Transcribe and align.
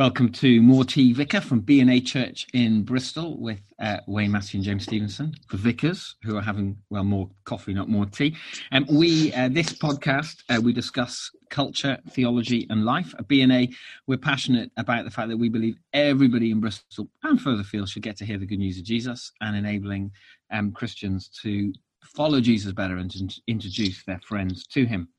Welcome 0.00 0.32
to 0.32 0.62
More 0.62 0.86
Tea 0.86 1.12
Vicar 1.12 1.42
from 1.42 1.60
B&A 1.60 2.00
Church 2.00 2.46
in 2.54 2.84
Bristol 2.84 3.38
with 3.38 3.60
uh, 3.78 3.98
Wayne 4.06 4.32
Massey 4.32 4.56
and 4.56 4.64
James 4.64 4.84
Stevenson, 4.84 5.34
the 5.50 5.58
vicars 5.58 6.16
who 6.22 6.38
are 6.38 6.40
having, 6.40 6.78
well, 6.88 7.04
more 7.04 7.28
coffee, 7.44 7.74
not 7.74 7.90
more 7.90 8.06
tea. 8.06 8.34
And 8.70 8.88
um, 8.88 8.96
we, 8.96 9.30
uh, 9.34 9.50
this 9.50 9.74
podcast, 9.74 10.42
uh, 10.48 10.58
we 10.58 10.72
discuss 10.72 11.30
culture, 11.50 11.98
theology 12.12 12.66
and 12.70 12.86
life. 12.86 13.14
At 13.18 13.28
B&A, 13.28 13.68
we're 14.06 14.16
passionate 14.16 14.70
about 14.78 15.04
the 15.04 15.10
fact 15.10 15.28
that 15.28 15.36
we 15.36 15.50
believe 15.50 15.76
everybody 15.92 16.50
in 16.50 16.62
Bristol 16.62 17.10
and 17.22 17.38
further 17.38 17.60
afield 17.60 17.90
should 17.90 18.02
get 18.02 18.16
to 18.16 18.24
hear 18.24 18.38
the 18.38 18.46
good 18.46 18.58
news 18.58 18.78
of 18.78 18.84
Jesus 18.84 19.32
and 19.42 19.54
enabling 19.54 20.12
um, 20.50 20.72
Christians 20.72 21.28
to 21.42 21.74
follow 22.00 22.40
Jesus 22.40 22.72
better 22.72 22.96
and 22.96 23.10
to 23.10 23.42
introduce 23.46 24.02
their 24.04 24.20
friends 24.20 24.66
to 24.68 24.86
him. 24.86 25.10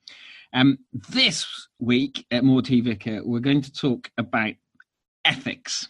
Um, 0.54 0.79
this 1.09 1.45
week 1.77 2.25
at 2.32 2.43
More 2.43 2.63
Tea 2.63 2.82
Vicar, 2.82 3.21
we're 3.23 3.39
going 3.41 3.61
to 3.61 3.71
talk 3.71 4.09
about 4.18 4.54
ethics. 5.25 5.89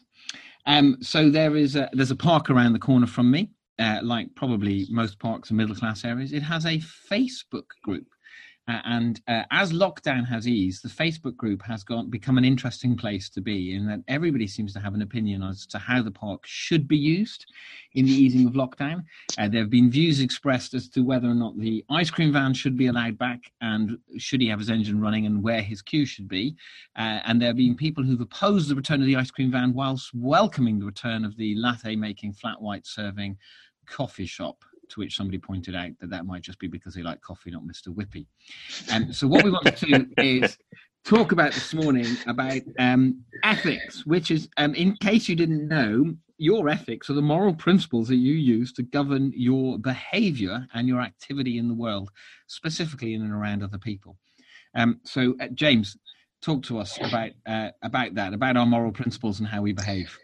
Um, 0.65 0.97
so 1.01 1.29
there 1.29 1.55
is 1.55 1.75
a, 1.75 1.89
there's 1.93 2.11
a 2.11 2.15
park 2.15 2.49
around 2.49 2.73
the 2.73 2.79
corner 2.79 3.07
from 3.07 3.31
me, 3.31 3.49
uh, 3.79 3.99
like 4.03 4.35
probably 4.35 4.85
most 4.89 5.19
parks 5.19 5.49
in 5.49 5.57
middle 5.57 5.75
class 5.75 6.05
areas. 6.05 6.33
It 6.33 6.43
has 6.43 6.65
a 6.65 6.79
Facebook 7.11 7.65
group 7.83 8.05
and 8.67 9.19
uh, 9.27 9.43
as 9.51 9.73
lockdown 9.73 10.27
has 10.27 10.47
eased, 10.47 10.83
the 10.83 10.89
Facebook 10.89 11.35
group 11.35 11.63
has 11.63 11.83
gone 11.83 12.09
become 12.09 12.37
an 12.37 12.45
interesting 12.45 12.95
place 12.95 13.29
to 13.29 13.41
be, 13.41 13.73
in 13.73 13.87
that 13.87 14.01
everybody 14.07 14.47
seems 14.47 14.71
to 14.73 14.79
have 14.79 14.93
an 14.93 15.01
opinion 15.01 15.41
as 15.41 15.65
to 15.67 15.79
how 15.79 16.01
the 16.01 16.11
park 16.11 16.43
should 16.45 16.87
be 16.87 16.97
used 16.97 17.45
in 17.93 18.05
the 18.05 18.11
easing 18.11 18.45
of 18.47 18.53
lockdown. 18.53 19.03
Uh, 19.37 19.47
there 19.47 19.61
have 19.61 19.69
been 19.69 19.89
views 19.89 20.19
expressed 20.19 20.73
as 20.73 20.87
to 20.89 21.03
whether 21.03 21.27
or 21.27 21.33
not 21.33 21.57
the 21.57 21.83
ice 21.89 22.11
cream 22.11 22.31
van 22.31 22.53
should 22.53 22.77
be 22.77 22.87
allowed 22.87 23.17
back, 23.17 23.51
and 23.61 23.97
should 24.17 24.41
he 24.41 24.47
have 24.47 24.59
his 24.59 24.69
engine 24.69 25.01
running, 25.01 25.25
and 25.25 25.41
where 25.41 25.61
his 25.61 25.81
queue 25.81 26.05
should 26.05 26.27
be. 26.27 26.55
Uh, 26.95 27.19
and 27.25 27.41
there 27.41 27.47
have 27.47 27.57
been 27.57 27.75
people 27.75 28.03
who've 28.03 28.21
opposed 28.21 28.69
the 28.69 28.75
return 28.75 29.01
of 29.01 29.07
the 29.07 29.15
ice 29.15 29.31
cream 29.31 29.51
van, 29.51 29.73
whilst 29.73 30.11
welcoming 30.13 30.79
the 30.79 30.85
return 30.85 31.25
of 31.25 31.35
the 31.35 31.55
latte 31.55 31.95
making, 31.95 32.33
flat 32.33 32.61
white 32.61 32.85
serving 32.85 33.37
coffee 33.87 34.25
shop 34.25 34.63
to 34.91 34.99
which 34.99 35.15
somebody 35.15 35.37
pointed 35.37 35.75
out 35.75 35.91
that 35.99 36.09
that 36.09 36.25
might 36.25 36.41
just 36.41 36.59
be 36.59 36.67
because 36.67 36.93
they 36.93 37.01
like 37.01 37.21
coffee, 37.21 37.51
not 37.51 37.63
Mr. 37.63 37.87
Whippy. 37.87 38.25
And 38.91 39.15
so 39.15 39.27
what 39.27 39.43
we 39.43 39.51
want 39.51 39.75
to 39.77 39.85
do 39.85 40.07
is 40.17 40.57
talk 41.03 41.31
about 41.31 41.53
this 41.53 41.73
morning 41.73 42.17
about 42.27 42.61
um, 42.79 43.23
ethics, 43.43 44.05
which 44.05 44.31
is, 44.31 44.47
um, 44.57 44.75
in 44.75 44.95
case 44.97 45.27
you 45.27 45.35
didn't 45.35 45.67
know, 45.67 46.15
your 46.37 46.69
ethics 46.69 47.09
are 47.09 47.13
the 47.13 47.21
moral 47.21 47.53
principles 47.53 48.07
that 48.07 48.15
you 48.15 48.33
use 48.33 48.73
to 48.73 48.83
govern 48.83 49.31
your 49.35 49.77
behavior 49.77 50.65
and 50.73 50.87
your 50.87 50.99
activity 50.99 51.57
in 51.57 51.67
the 51.67 51.73
world, 51.73 52.09
specifically 52.47 53.13
in 53.13 53.21
and 53.21 53.31
around 53.31 53.63
other 53.63 53.77
people. 53.77 54.17
Um, 54.75 54.99
so, 55.03 55.35
uh, 55.39 55.47
James, 55.53 55.97
talk 56.41 56.63
to 56.63 56.79
us 56.79 56.97
about 57.01 57.31
uh, 57.45 57.69
about 57.83 58.15
that, 58.15 58.33
about 58.33 58.57
our 58.57 58.65
moral 58.65 58.91
principles 58.91 59.39
and 59.39 59.47
how 59.47 59.61
we 59.61 59.73
behave. 59.73 60.17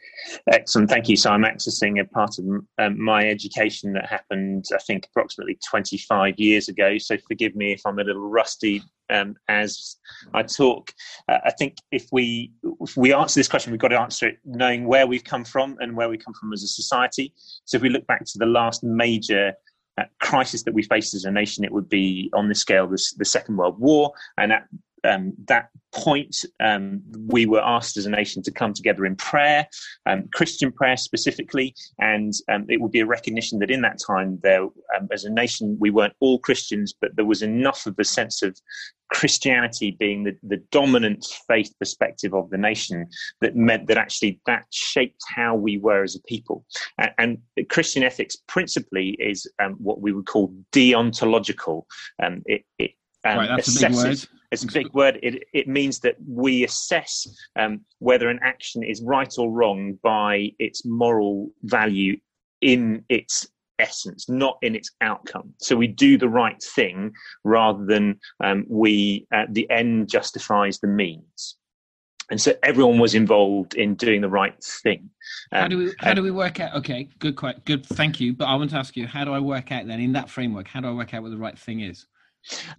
Excellent, 0.52 0.90
thank 0.90 1.08
you. 1.08 1.16
So 1.16 1.32
I'm 1.32 1.44
accessing 1.44 2.02
a 2.02 2.06
part 2.06 2.40
of 2.40 2.46
um, 2.80 3.02
my 3.02 3.28
education 3.28 3.94
that 3.94 4.08
happened, 4.08 4.66
I 4.74 4.80
think, 4.80 5.06
approximately 5.06 5.60
25 5.70 6.40
years 6.40 6.70
ago. 6.70 6.98
So 6.98 7.18
forgive 7.28 7.56
me 7.56 7.74
if 7.74 7.82
I'm 7.86 8.00
a 8.00 8.04
little 8.04 8.28
rusty 8.28 8.82
um, 9.10 9.36
as 9.48 9.98
I 10.34 10.44
talk. 10.44 10.92
Uh, 11.30 11.38
I 11.46 11.52
think 11.52 11.78
if 11.92 12.08
we 12.12 12.52
if 12.82 12.98
we 12.98 13.14
answer 13.14 13.40
this 13.40 13.48
question, 13.48 13.72
we've 13.72 13.80
got 13.80 13.90
to 13.90 14.00
answer 14.00 14.30
it 14.30 14.40
knowing 14.44 14.88
where 14.88 15.08
we've 15.08 15.24
come 15.24 15.46
from 15.46 15.78
and 15.80 15.96
where 15.96 16.10
we 16.10 16.18
come 16.18 16.34
from 16.34 16.52
as 16.52 16.64
a 16.64 16.68
society. 16.68 17.34
So 17.66 17.78
if 17.78 17.84
we 17.84 17.90
look 17.90 18.08
back 18.08 18.26
to 18.26 18.38
the 18.38 18.46
last 18.46 18.84
major 18.84 19.54
uh, 20.00 20.06
crisis 20.20 20.64
that 20.64 20.74
we 20.74 20.84
faced 20.84 21.14
as 21.14 21.26
a 21.26 21.32
nation, 21.32 21.64
it 21.64 21.72
would 21.72 21.90
be 21.90 22.30
on 22.34 22.50
the 22.50 22.56
scale 22.56 22.86
of 22.86 22.92
the, 22.92 23.04
the 23.18 23.26
Second 23.26 23.58
World 23.58 23.80
War, 23.80 24.14
and 24.38 24.52
at 24.52 24.68
um, 25.04 25.34
that 25.48 25.70
point, 25.94 26.46
um, 26.60 27.02
we 27.28 27.46
were 27.46 27.64
asked 27.64 27.98
as 27.98 28.06
a 28.06 28.10
nation 28.10 28.44
to 28.44 28.52
come 28.52 28.74
together 28.74 29.06
in 29.06 29.16
prayer, 29.16 29.68
um, 30.06 30.28
Christian 30.34 30.72
prayer 30.72 30.98
specifically, 30.98 31.74
and 32.00 32.34
um, 32.52 32.66
it 32.70 32.82
would 32.82 32.92
be 32.92 33.00
a 33.00 33.06
recognition 33.06 33.60
that 33.60 33.72
in 33.72 33.82
that 33.82 34.00
time, 34.06 34.40
there, 34.44 34.64
um, 34.64 35.08
as 35.12 35.24
a 35.24 35.30
nation, 35.30 35.78
we 35.80 35.90
weren't 35.90 36.14
all 36.20 36.40
Christians, 36.40 36.94
but 37.00 37.16
there 37.16 37.26
was 37.26 37.42
enough 37.42 37.86
of 37.86 37.96
a 37.98 38.04
sense 38.04 38.42
of 38.42 38.60
Christianity 39.10 39.96
being 39.98 40.24
the, 40.24 40.36
the 40.44 40.62
dominant 40.72 41.26
faith 41.48 41.74
perspective 41.80 42.34
of 42.34 42.50
the 42.50 42.58
nation 42.58 43.08
that 43.40 43.56
meant 43.56 43.88
that 43.88 43.98
actually 43.98 44.42
that 44.46 44.66
shaped 44.70 45.22
how 45.28 45.56
we 45.56 45.78
were 45.78 46.04
as 46.04 46.16
a 46.16 46.22
people. 46.24 46.66
And, 46.98 47.12
and 47.18 47.70
Christian 47.70 48.04
ethics 48.04 48.36
principally 48.48 49.12
is 49.20 49.50
um, 49.64 49.76
what 49.76 50.02
we 50.02 50.12
would 50.12 50.26
call 50.26 50.54
deontological. 50.74 51.86
it, 52.20 52.66
it 52.78 52.92
right, 53.24 53.48
that's 53.48 53.70
assesses, 53.70 53.86
a 53.86 53.90
big 53.90 53.96
word 53.96 54.28
it's 54.52 54.64
a 54.64 54.68
big 54.68 54.94
word. 54.94 55.20
It, 55.22 55.44
it 55.54 55.68
means 55.68 56.00
that 56.00 56.16
we 56.28 56.64
assess 56.64 57.28
um, 57.60 57.82
whether 58.00 58.30
an 58.30 58.40
action 58.42 58.84
is 58.84 59.02
right 59.02 59.34
or 59.38 59.52
wrong 59.52 60.00
by 60.04 60.52
its 60.60 60.86
moral 60.86 61.50
value 61.64 62.18
in 62.62 63.04
its 63.10 63.48
essence, 63.80 64.30
not 64.30 64.58
in 64.62 64.76
its 64.76 64.92
outcome. 65.02 65.54
So 65.60 65.76
we 65.76 65.88
do 65.88 66.18
the 66.18 66.30
right 66.30 66.62
thing 66.62 67.14
rather 67.44 67.86
than 67.86 68.20
um, 68.44 68.66
we 68.70 69.28
uh, 69.34 69.46
the 69.50 69.70
end 69.70 70.10
justifies 70.10 70.80
the 70.80 70.88
means. 70.88 71.58
And 72.30 72.42
so 72.42 72.54
everyone 72.62 73.00
was 73.00 73.16
involved 73.16 73.76
in 73.76 73.96
doing 73.96 74.20
the 74.20 74.30
right 74.30 74.62
thing. 74.62 75.10
Um, 75.54 75.62
how 75.62 75.68
do 75.68 75.78
we 75.78 75.94
how 76.00 76.14
do 76.14 76.22
we 76.22 76.32
work 76.32 76.60
out? 76.60 76.76
Okay, 76.76 77.10
good, 77.20 77.36
quite 77.36 77.64
good. 77.66 77.86
Thank 77.86 78.20
you. 78.20 78.34
But 78.34 78.46
I 78.46 78.56
want 78.56 78.72
to 78.72 78.78
ask 78.78 78.98
you, 78.98 79.08
how 79.08 79.24
do 79.24 79.34
I 79.34 79.40
work 79.40 79.72
out 79.72 79.88
then 79.88 80.00
in 80.00 80.14
that 80.14 80.30
framework? 80.30 80.68
How 80.68 80.82
do 80.82 80.88
I 80.88 80.92
work 80.92 81.14
out 81.14 81.24
what 81.24 81.32
the 81.32 81.38
right 81.38 81.58
thing 81.58 81.82
is? 81.82 82.06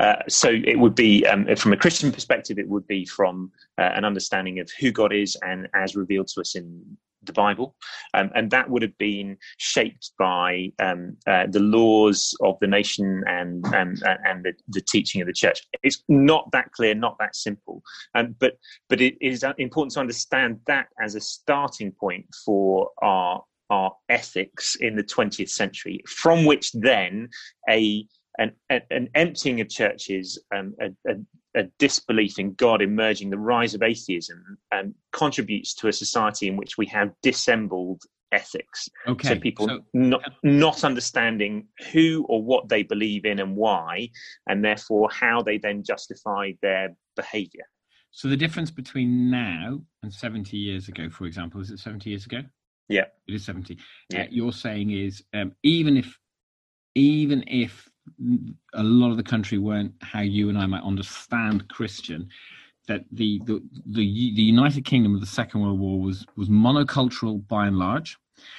Uh, 0.01 0.17
so 0.29 0.51
it 0.51 0.79
would 0.79 0.95
be, 0.95 1.27
um, 1.27 1.47
from 1.57 1.73
a 1.73 1.77
Christian 1.77 2.11
perspective, 2.11 2.59
it 2.59 2.69
would 2.69 2.87
be 2.87 3.05
from 3.05 3.51
uh, 3.79 3.91
an 3.95 4.05
understanding 4.05 4.61
of 4.61 4.71
who 4.81 4.91
God 4.91 5.13
is 5.13 5.37
and 5.43 5.69
as 5.75 5.97
revealed 5.97 6.29
to 6.29 6.41
us 6.41 6.55
in 6.55 6.97
the 7.23 7.33
Bible, 7.33 7.77
um, 8.15 8.31
and 8.35 8.51
that 8.51 8.69
would 8.71 8.83
have 8.83 8.97
been 8.99 9.37
shaped 9.59 10.13
by 10.19 10.73
um, 10.79 11.17
uh, 11.27 11.47
the 11.49 11.61
laws 11.61 12.35
of 12.43 12.59
the 12.61 12.67
nation 12.67 13.23
and 13.27 13.65
and 13.75 14.03
and 14.25 14.45
the, 14.45 14.53
the, 14.69 14.81
teaching 14.81 15.21
of 15.21 15.27
the 15.27 15.33
church. 15.33 15.67
It's 15.83 16.03
not 16.09 16.51
that 16.53 16.73
clear, 16.73 16.95
not 16.95 17.17
that 17.19 17.35
simple, 17.35 17.83
um, 18.15 18.35
but 18.39 18.59
but 18.89 19.01
it 19.01 19.17
is 19.21 19.45
important 19.59 19.95
to 19.95 20.01
understand 20.01 20.61
that 20.67 20.87
as 21.01 21.15
a 21.15 21.21
starting 21.21 21.93
point 21.93 22.27
for 22.45 22.91
our 23.03 23.43
our 23.71 23.95
ethics 24.09 24.77
in 24.77 24.97
the 24.97 25.03
20th 25.03 25.51
century, 25.51 26.01
from 26.07 26.47
which 26.47 26.73
then 26.73 27.29
a 27.69 28.07
an, 28.39 28.53
an 28.71 29.09
emptying 29.15 29.61
of 29.61 29.69
churches, 29.69 30.39
um, 30.55 30.75
a, 30.81 31.11
a, 31.11 31.61
a, 31.61 31.65
disbelief 31.79 32.39
in 32.39 32.55
God 32.55 32.83
emerging, 32.83 33.31
the 33.31 33.39
rise 33.39 33.75
of 33.75 33.83
atheism, 33.83 34.59
um, 34.73 34.95
contributes 35.13 35.75
to 35.75 35.89
a 35.89 35.93
society 35.93 36.49
in 36.49 36.57
which 36.57 36.79
we 36.79 36.87
have 36.87 37.11
dissembled 37.23 38.03
ethics. 38.33 38.89
Okay. 39.07 39.29
So 39.29 39.39
people 39.39 39.67
so, 39.67 39.79
not 39.93 40.23
not 40.43 40.85
understanding 40.85 41.67
who 41.93 42.27
or 42.29 42.43
what 42.43 42.69
they 42.69 42.83
believe 42.83 43.25
in 43.25 43.41
and 43.41 43.57
why, 43.57 44.11
and 44.47 44.65
therefore 44.65 45.09
how 45.11 45.43
they 45.43 45.59
then 45.59 45.83
justify 45.83 46.53
their 46.63 46.95
behaviour. 47.17 47.65
So 48.11 48.29
the 48.29 48.37
difference 48.37 48.71
between 48.71 49.31
now 49.31 49.81
and 50.03 50.13
seventy 50.13 50.57
years 50.57 50.89
ago, 50.89 51.09
for 51.11 51.25
example, 51.25 51.61
is 51.61 51.71
it 51.71 51.79
seventy 51.79 52.11
years 52.11 52.27
ago? 52.27 52.43
Yeah, 52.89 53.05
it 53.27 53.35
is 53.35 53.45
seventy. 53.45 53.79
Yeah. 54.11 54.23
Uh, 54.23 54.27
you're 54.31 54.53
saying 54.53 54.91
is 54.91 55.23
um, 55.35 55.53
even 55.63 55.97
if 55.97 56.19
even 56.95 57.45
if 57.47 57.88
a 58.75 58.83
lot 58.83 59.11
of 59.11 59.17
the 59.17 59.23
country 59.23 59.59
weren't 59.59 59.93
how 60.03 60.21
you 60.21 60.49
and 60.49 60.59
I 60.59 60.67
might 60.67 60.83
understand 60.83 61.69
Christian. 61.69 62.29
That 62.87 63.05
the 63.13 63.41
the 63.45 63.63
the, 63.87 64.35
the 64.35 64.43
United 64.43 64.85
Kingdom 64.85 65.15
of 65.15 65.21
the 65.21 65.27
Second 65.27 65.61
World 65.61 65.79
War 65.79 66.01
was 66.01 66.27
was 66.37 66.49
monocultural 66.49 67.47
by 67.47 67.67
and 67.67 67.79
large. 67.79 68.17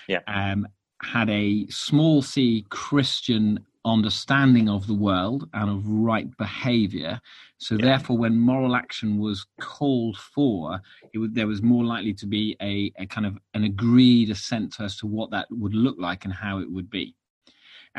Yeah. 0.07 0.19
Um, 0.27 0.67
had 1.01 1.29
a 1.29 1.65
small 1.67 2.21
c 2.21 2.65
Christian 2.69 3.65
understanding 3.85 4.69
of 4.69 4.87
the 4.87 4.93
world 4.93 5.49
and 5.53 5.69
of 5.69 5.87
right 5.87 6.35
behavior. 6.37 7.19
So 7.57 7.75
yeah. 7.75 7.85
therefore, 7.85 8.17
when 8.17 8.37
moral 8.37 8.75
action 8.75 9.19
was 9.19 9.45
called 9.59 10.17
for, 10.17 10.81
it 11.13 11.17
would, 11.17 11.33
there 11.33 11.47
was 11.47 11.61
more 11.61 11.83
likely 11.83 12.13
to 12.15 12.27
be 12.27 12.55
a, 12.61 12.91
a 12.97 13.05
kind 13.05 13.25
of 13.25 13.37
an 13.53 13.63
agreed 13.63 14.29
assent 14.29 14.79
as 14.79 14.97
to 14.97 15.07
what 15.07 15.31
that 15.31 15.47
would 15.49 15.73
look 15.73 15.95
like 15.97 16.25
and 16.25 16.33
how 16.33 16.59
it 16.59 16.71
would 16.71 16.89
be. 16.89 17.15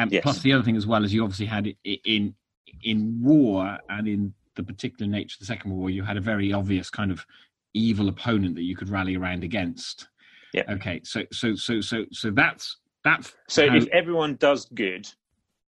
And 0.01 0.11
yes. 0.11 0.23
plus, 0.23 0.41
the 0.41 0.55
other 0.55 0.63
thing 0.63 0.77
as 0.77 0.87
well 0.87 1.05
is 1.05 1.13
you 1.13 1.23
obviously 1.23 1.45
had 1.45 1.75
in 1.85 2.35
in 2.83 3.21
war 3.23 3.79
and 3.91 4.09
in 4.09 4.33
the 4.57 4.63
particular 4.63 5.11
nature 5.11 5.35
of 5.35 5.41
the 5.41 5.45
Second 5.45 5.71
World 5.71 5.81
War, 5.81 5.91
you 5.91 6.03
had 6.03 6.17
a 6.17 6.23
very 6.23 6.55
obvious 6.55 6.89
kind 6.89 7.11
of 7.11 7.27
evil 7.75 8.09
opponent 8.09 8.55
that 8.55 8.63
you 8.63 8.75
could 8.75 8.89
rally 8.89 9.17
around 9.17 9.45
against. 9.45 10.09
Yeah. 10.55 10.63
Okay. 10.71 11.03
So 11.05 11.25
so 11.33 11.55
so 11.55 11.83
so 11.83 12.07
so 12.13 12.31
that's 12.31 12.79
that's 13.05 13.35
so 13.47 13.69
how... 13.69 13.77
if 13.77 13.89
everyone 13.89 14.37
does 14.37 14.65
good, 14.73 15.07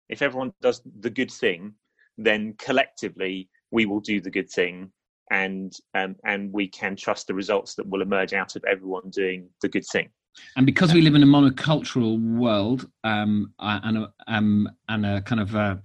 if 0.08 0.22
everyone 0.22 0.52
does 0.62 0.80
the 1.00 1.10
good 1.10 1.32
thing, 1.32 1.74
then 2.16 2.54
collectively 2.56 3.48
we 3.72 3.84
will 3.84 4.00
do 4.00 4.20
the 4.20 4.30
good 4.30 4.48
thing 4.48 4.92
and 5.32 5.72
um, 5.94 6.14
and 6.24 6.52
we 6.52 6.68
can 6.68 6.94
trust 6.94 7.26
the 7.26 7.34
results 7.34 7.74
that 7.74 7.88
will 7.88 8.02
emerge 8.02 8.32
out 8.32 8.54
of 8.54 8.64
everyone 8.64 9.10
doing 9.10 9.48
the 9.60 9.68
good 9.68 9.86
thing. 9.86 10.08
And 10.56 10.66
because 10.66 10.94
we 10.94 11.00
live 11.00 11.14
in 11.14 11.22
a 11.22 11.26
monocultural 11.26 12.20
world 12.36 12.88
um, 13.04 13.52
and, 13.58 13.98
a, 13.98 14.12
um, 14.26 14.68
and 14.88 15.04
a 15.04 15.20
kind 15.22 15.40
of 15.40 15.54
a, 15.54 15.82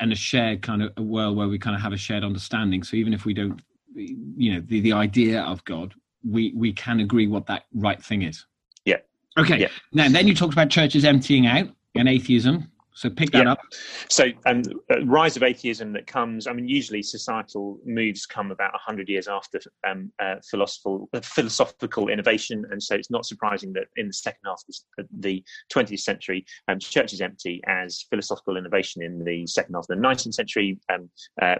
and 0.00 0.12
a 0.12 0.16
shared 0.16 0.62
kind 0.62 0.82
of 0.82 0.92
a 0.96 1.02
world 1.02 1.36
where 1.36 1.48
we 1.48 1.58
kind 1.58 1.74
of 1.74 1.82
have 1.82 1.92
a 1.92 1.96
shared 1.96 2.24
understanding, 2.24 2.82
so 2.82 2.96
even 2.96 3.12
if 3.12 3.24
we 3.24 3.34
don't, 3.34 3.60
you 3.94 4.52
know, 4.52 4.60
the, 4.66 4.80
the 4.80 4.92
idea 4.92 5.42
of 5.42 5.64
God 5.64 5.94
we 6.24 6.52
we 6.54 6.72
can 6.72 7.00
agree 7.00 7.26
what 7.26 7.46
that 7.46 7.64
right 7.74 8.02
thing 8.02 8.22
is. 8.22 8.46
Yeah. 8.84 8.98
Okay. 9.38 9.58
Yeah. 9.58 9.68
Now, 9.92 10.08
then 10.08 10.26
you 10.26 10.34
talked 10.34 10.52
about 10.52 10.70
churches 10.70 11.04
emptying 11.04 11.46
out 11.46 11.68
and 11.94 12.08
atheism. 12.08 12.70
So 12.94 13.10
pick 13.10 13.32
that 13.32 13.44
Yeah. 13.44 13.52
up. 13.52 13.58
So, 14.08 14.26
um, 14.46 14.62
uh, 14.90 15.04
rise 15.04 15.36
of 15.36 15.42
atheism 15.42 15.92
that 15.94 16.06
comes. 16.06 16.46
I 16.46 16.52
mean, 16.52 16.68
usually 16.68 17.02
societal 17.02 17.80
moves 17.84 18.24
come 18.24 18.52
about 18.52 18.72
hundred 18.76 19.08
years 19.08 19.26
after 19.26 19.60
um, 19.86 20.12
uh, 20.20 20.36
philosophical 20.48 21.08
uh, 21.12 21.20
philosophical 21.20 22.08
innovation, 22.08 22.64
and 22.70 22.80
so 22.80 22.94
it's 22.94 23.10
not 23.10 23.26
surprising 23.26 23.72
that 23.72 23.88
in 23.96 24.06
the 24.06 24.12
second 24.12 24.42
half 24.46 24.62
of 24.98 25.06
the 25.18 25.44
20th 25.72 26.00
century, 26.00 26.44
um, 26.68 26.78
churches 26.78 27.20
empty 27.20 27.60
as 27.66 28.06
philosophical 28.10 28.56
innovation 28.56 29.02
in 29.02 29.24
the 29.24 29.46
second 29.46 29.74
half 29.74 29.84
of 29.84 29.88
the 29.88 29.94
19th 29.96 30.34
century 30.34 30.78
um, 30.92 31.10
uh, 31.42 31.56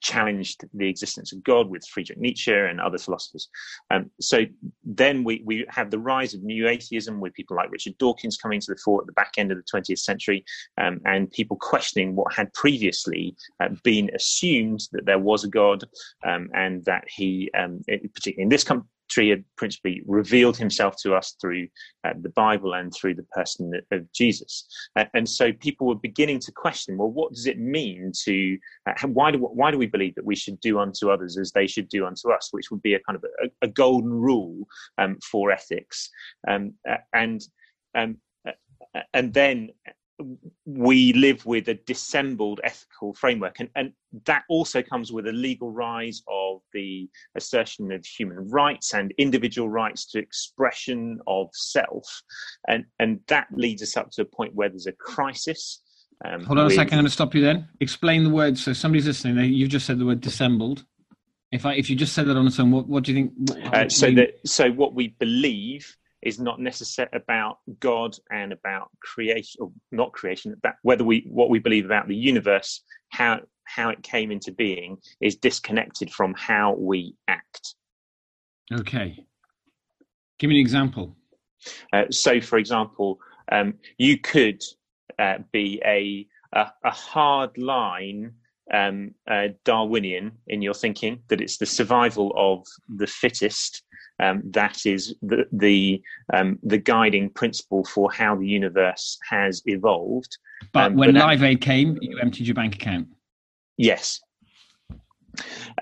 challenged 0.00 0.64
the 0.74 0.88
existence 0.88 1.32
of 1.32 1.42
God 1.44 1.68
with 1.68 1.86
Friedrich 1.86 2.18
Nietzsche 2.18 2.52
and 2.52 2.80
other 2.80 2.98
philosophers. 2.98 3.48
Um, 3.90 4.10
so 4.20 4.40
then 4.84 5.24
we, 5.24 5.42
we 5.44 5.66
have 5.68 5.90
the 5.90 5.98
rise 5.98 6.34
of 6.34 6.42
new 6.42 6.68
atheism 6.68 7.20
with 7.20 7.34
people 7.34 7.56
like 7.56 7.70
Richard 7.70 7.98
Dawkins 7.98 8.36
coming 8.36 8.60
to 8.60 8.74
the 8.74 8.80
fore 8.84 9.00
at 9.00 9.06
the 9.06 9.12
back 9.12 9.34
end 9.38 9.52
of 9.52 9.58
the 9.58 9.64
20th 9.64 9.98
century 9.98 10.44
um, 10.78 11.00
and 11.04 11.30
people 11.30 11.56
questioning 11.56 12.14
what 12.16 12.32
had 12.32 12.52
previously 12.54 13.36
uh, 13.60 13.68
been 13.84 14.10
assumed 14.14 14.80
that 14.92 15.06
there 15.06 15.18
was 15.18 15.44
a 15.44 15.48
God 15.48 15.84
um, 16.24 16.48
and 16.54 16.84
that 16.84 17.04
he, 17.08 17.50
um, 17.56 17.80
particularly 17.86 18.42
in 18.42 18.48
this 18.48 18.64
country, 19.10 19.30
had 19.30 19.44
principally 19.56 20.02
revealed 20.06 20.56
himself 20.56 20.96
to 21.02 21.14
us 21.14 21.36
through 21.40 21.68
uh, 22.04 22.12
the 22.22 22.28
Bible 22.30 22.74
and 22.74 22.92
through 22.94 23.14
the 23.14 23.24
person 23.24 23.72
of 23.90 24.12
Jesus. 24.12 24.66
Uh, 24.96 25.04
and 25.14 25.28
so 25.28 25.52
people 25.52 25.86
were 25.86 25.94
beginning 25.96 26.38
to 26.40 26.52
question, 26.52 26.96
well, 26.96 27.10
what 27.10 27.32
does 27.32 27.46
it 27.46 27.58
mean 27.58 28.12
to, 28.24 28.58
uh, 28.86 29.06
why, 29.08 29.30
do, 29.30 29.38
why 29.38 29.70
do 29.70 29.78
we 29.78 29.86
believe 29.86 30.14
that 30.14 30.24
we 30.24 30.36
should 30.36 30.60
do 30.60 30.78
unto 30.78 31.10
others 31.10 31.38
as 31.38 31.52
they 31.52 31.66
should 31.66 31.88
do 31.88 32.06
unto 32.06 32.30
us, 32.30 32.48
which 32.52 32.70
would 32.70 32.82
be 32.82 32.94
a 32.94 33.00
kind 33.00 33.16
of 33.16 33.24
a, 33.44 33.66
a 33.66 33.68
golden 33.68 34.12
rule 34.12 34.66
um, 34.98 35.18
for 35.30 35.50
ethics. 35.50 36.08
Um, 36.48 36.74
uh, 36.88 36.96
and, 37.12 37.40
um, 37.94 38.16
uh, 38.46 38.52
and 39.14 39.32
then 39.34 39.70
we 40.66 41.12
live 41.12 41.44
with 41.46 41.68
a 41.68 41.74
dissembled 41.74 42.60
ethical 42.64 43.14
framework 43.14 43.60
and, 43.60 43.68
and 43.74 43.92
that 44.26 44.42
also 44.48 44.82
comes 44.82 45.12
with 45.12 45.26
a 45.26 45.32
legal 45.32 45.70
rise 45.70 46.22
of 46.28 46.60
the 46.72 47.08
assertion 47.36 47.92
of 47.92 48.04
human 48.04 48.48
rights 48.50 48.92
and 48.94 49.12
individual 49.18 49.68
rights 49.68 50.06
to 50.10 50.18
expression 50.18 51.18
of 51.26 51.48
self 51.52 52.22
and 52.68 52.84
and 52.98 53.20
that 53.28 53.46
leads 53.52 53.82
us 53.82 53.96
up 53.96 54.10
to 54.10 54.22
a 54.22 54.24
point 54.24 54.54
where 54.54 54.68
there's 54.68 54.86
a 54.86 54.92
crisis 54.92 55.82
um, 56.24 56.44
Hold 56.44 56.58
on 56.58 56.66
a 56.66 56.70
second. 56.70 56.92
I'm 56.92 56.98
going 56.98 57.04
to 57.06 57.10
stop 57.10 57.34
you 57.34 57.40
then. 57.40 57.66
Explain 57.80 58.24
the 58.24 58.28
word. 58.30 58.58
So 58.58 58.74
somebody's 58.74 59.06
listening. 59.06 59.36
they- 59.36 59.46
You've 59.46 59.70
just 59.70 59.86
said 59.86 59.98
the 59.98 60.04
word 60.04 60.20
dissembled. 60.20 60.84
If 61.50 61.64
I 61.64 61.72
if 61.74 61.88
you 61.88 61.96
just 61.96 62.12
said 62.12 62.26
that 62.26 62.36
on 62.36 62.46
its 62.46 62.60
own, 62.60 62.70
what, 62.70 62.86
what 62.86 63.04
do 63.04 63.12
you 63.12 63.16
think? 63.18 63.32
what- 63.38 63.74
Uh, 63.74 63.88
so 63.88 64.06
you- 64.08 64.16
that 64.16 64.30
so 64.44 64.70
what 64.70 64.92
we 64.94 65.08
believe 65.18 65.96
is 66.22 66.38
not 66.38 66.60
necessarily 66.60 67.16
about 67.16 67.58
God 67.78 68.16
and 68.30 68.52
about 68.52 68.90
creation, 69.00 69.58
or 69.60 69.72
not 69.90 70.12
creation. 70.12 70.54
That 70.62 70.76
whether 70.82 71.04
we 71.04 71.26
what 71.28 71.50
we 71.50 71.58
believe 71.58 71.84
about 71.84 72.08
the 72.08 72.16
universe, 72.16 72.82
how 73.10 73.40
how 73.64 73.88
it 73.90 74.02
came 74.02 74.30
into 74.30 74.52
being, 74.52 74.98
is 75.20 75.36
disconnected 75.36 76.10
from 76.10 76.34
how 76.34 76.74
we 76.74 77.14
act. 77.28 77.74
Okay. 78.72 79.24
Give 80.38 80.48
me 80.48 80.56
an 80.56 80.60
example. 80.60 81.16
Uh, 81.92 82.04
so, 82.10 82.40
for 82.40 82.58
example, 82.58 83.18
um, 83.52 83.74
you 83.98 84.18
could 84.18 84.62
uh, 85.18 85.38
be 85.52 85.80
a, 85.84 86.26
a 86.58 86.70
a 86.84 86.90
hard 86.90 87.56
line 87.58 88.32
um, 88.72 89.14
uh, 89.28 89.48
Darwinian 89.64 90.32
in 90.46 90.62
your 90.62 90.74
thinking 90.74 91.22
that 91.28 91.40
it's 91.40 91.58
the 91.58 91.66
survival 91.66 92.32
of 92.36 92.66
the 92.96 93.06
fittest 93.06 93.82
um, 94.20 94.42
that 94.50 94.86
is 94.86 95.14
the 95.22 95.44
the, 95.52 96.02
um, 96.32 96.58
the 96.62 96.78
guiding 96.78 97.30
principle 97.30 97.84
for 97.84 98.10
how 98.12 98.36
the 98.36 98.46
universe 98.46 99.18
has 99.28 99.62
evolved. 99.66 100.36
But 100.72 100.86
Um, 100.86 100.96
when 100.96 101.14
but 101.14 101.20
Live 101.20 101.42
Aid 101.42 101.60
came, 101.60 101.98
you 102.00 102.18
emptied 102.18 102.46
your 102.46 102.54
bank 102.54 102.74
account. 102.74 103.08
Yes. 103.76 104.20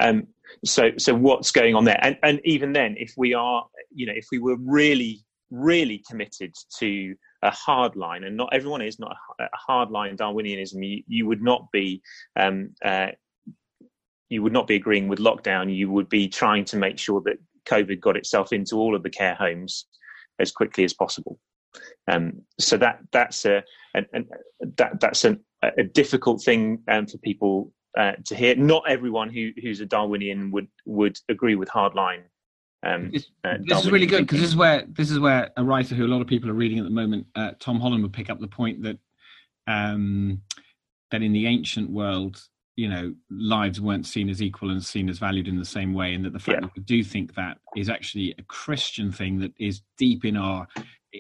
Um, 0.00 0.28
so, 0.64 0.90
so 0.98 1.14
what's 1.14 1.50
going 1.50 1.74
on 1.74 1.84
there? 1.84 1.98
And, 2.02 2.16
and 2.22 2.40
even 2.44 2.72
then, 2.72 2.94
if 2.98 3.12
we 3.16 3.34
are, 3.34 3.66
you 3.90 4.06
know, 4.06 4.12
if 4.14 4.26
we 4.30 4.38
were 4.38 4.56
really, 4.56 5.24
really 5.50 6.02
committed 6.08 6.54
to 6.78 7.14
a 7.42 7.50
hard 7.50 7.96
line, 7.96 8.24
and 8.24 8.36
not 8.36 8.50
everyone 8.52 8.82
is 8.82 8.98
not 8.98 9.16
a, 9.40 9.44
a 9.44 9.48
hard 9.54 9.90
line 9.90 10.16
Darwinianism, 10.16 10.84
you, 10.86 11.02
you 11.06 11.26
would 11.26 11.42
not 11.42 11.70
be, 11.72 12.02
um, 12.36 12.70
uh, 12.84 13.08
you 14.28 14.42
would 14.42 14.52
not 14.52 14.66
be 14.66 14.76
agreeing 14.76 15.08
with 15.08 15.18
lockdown. 15.18 15.74
You 15.74 15.90
would 15.90 16.08
be 16.08 16.28
trying 16.28 16.64
to 16.66 16.76
make 16.76 16.98
sure 16.98 17.20
that 17.22 17.38
COVID 17.70 18.00
got 18.00 18.16
itself 18.16 18.52
into 18.52 18.76
all 18.76 18.94
of 18.94 19.02
the 19.02 19.10
care 19.10 19.34
homes 19.34 19.86
as 20.38 20.52
quickly 20.52 20.84
as 20.84 20.94
possible. 20.94 21.38
Um, 22.10 22.42
so 22.58 22.76
that 22.78 23.00
that's 23.12 23.44
a, 23.44 23.62
and, 23.94 24.06
and 24.12 24.26
that 24.76 25.00
that's 25.00 25.24
an, 25.24 25.44
a 25.62 25.84
difficult 25.84 26.42
thing 26.42 26.82
um, 26.88 27.06
for 27.06 27.18
people 27.18 27.72
uh, 27.96 28.12
to 28.26 28.34
hear. 28.34 28.54
Not 28.56 28.84
everyone 28.88 29.30
who 29.30 29.50
who's 29.60 29.80
a 29.80 29.86
Darwinian 29.86 30.50
would 30.50 30.68
would 30.86 31.18
agree 31.28 31.56
with 31.56 31.68
hardline. 31.68 32.22
Um, 32.82 33.10
This, 33.10 33.30
uh, 33.44 33.58
this 33.60 33.84
is 33.84 33.90
really 33.90 34.06
good 34.06 34.26
because 34.26 34.40
this 34.40 34.50
is 34.50 34.56
where 34.56 34.84
this 34.88 35.10
is 35.10 35.18
where 35.18 35.50
a 35.56 35.64
writer 35.64 35.94
who 35.94 36.06
a 36.06 36.12
lot 36.12 36.20
of 36.20 36.26
people 36.26 36.48
are 36.48 36.54
reading 36.54 36.78
at 36.78 36.84
the 36.84 36.90
moment, 36.90 37.26
uh, 37.34 37.52
Tom 37.58 37.80
Holland, 37.80 38.02
would 38.02 38.12
pick 38.12 38.30
up 38.30 38.40
the 38.40 38.48
point 38.48 38.82
that 38.82 38.98
um, 39.66 40.42
that 41.10 41.22
in 41.22 41.32
the 41.32 41.46
ancient 41.46 41.90
world, 41.90 42.40
you 42.78 42.88
know, 42.88 43.12
lives 43.28 43.80
weren't 43.80 44.06
seen 44.06 44.30
as 44.30 44.40
equal 44.40 44.70
and 44.70 44.84
seen 44.84 45.08
as 45.08 45.18
valued 45.18 45.48
in 45.48 45.58
the 45.58 45.64
same 45.64 45.92
way, 45.92 46.14
and 46.14 46.24
that 46.24 46.32
the 46.32 46.38
fact 46.38 46.58
Yeah. 46.62 46.66
that 46.68 46.76
we 46.76 46.82
do 46.84 47.02
think 47.02 47.34
that 47.34 47.58
is 47.76 47.88
actually 47.90 48.36
a 48.38 48.42
Christian 48.44 49.10
thing 49.10 49.40
that 49.40 49.52
is 49.58 49.82
deep 49.96 50.24
in 50.24 50.36
our 50.36 50.68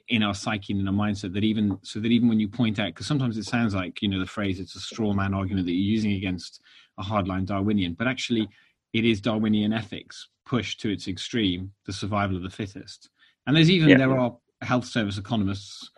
in 0.06 0.22
our 0.22 0.34
psyche 0.34 0.72
and 0.72 0.80
in 0.82 0.86
our 0.86 0.94
mindset 0.94 1.32
that 1.32 1.42
even 1.42 1.76
so 1.82 1.98
that 1.98 2.12
even 2.12 2.28
when 2.28 2.38
you 2.38 2.46
point 2.46 2.78
out 2.78 2.88
because 2.94 3.06
sometimes 3.08 3.36
it 3.38 3.44
sounds 3.44 3.74
like 3.74 4.00
you 4.02 4.08
know 4.08 4.20
the 4.20 4.26
phrase 4.36 4.60
it's 4.60 4.76
a 4.76 4.80
straw 4.80 5.14
man 5.14 5.32
argument 5.32 5.64
that 5.66 5.72
you're 5.72 5.94
using 5.96 6.12
against 6.12 6.60
a 6.98 7.02
hardline 7.02 7.46
darwinian 7.46 7.94
but 7.94 8.06
actually 8.06 8.46
it 8.92 9.06
is 9.06 9.18
darwinian 9.18 9.72
ethics 9.72 10.28
pushed 10.44 10.78
to 10.78 10.90
its 10.90 11.08
extreme 11.08 11.72
the 11.86 11.92
survival 11.92 12.36
of 12.36 12.42
the 12.42 12.50
fittest 12.50 13.08
and 13.46 13.56
there's 13.56 13.70
even 13.70 13.88
Yeah. 13.88 13.96
there 13.96 14.18
are 14.18 14.36
health 14.60 14.84
service 14.84 15.16
economists 15.16 15.90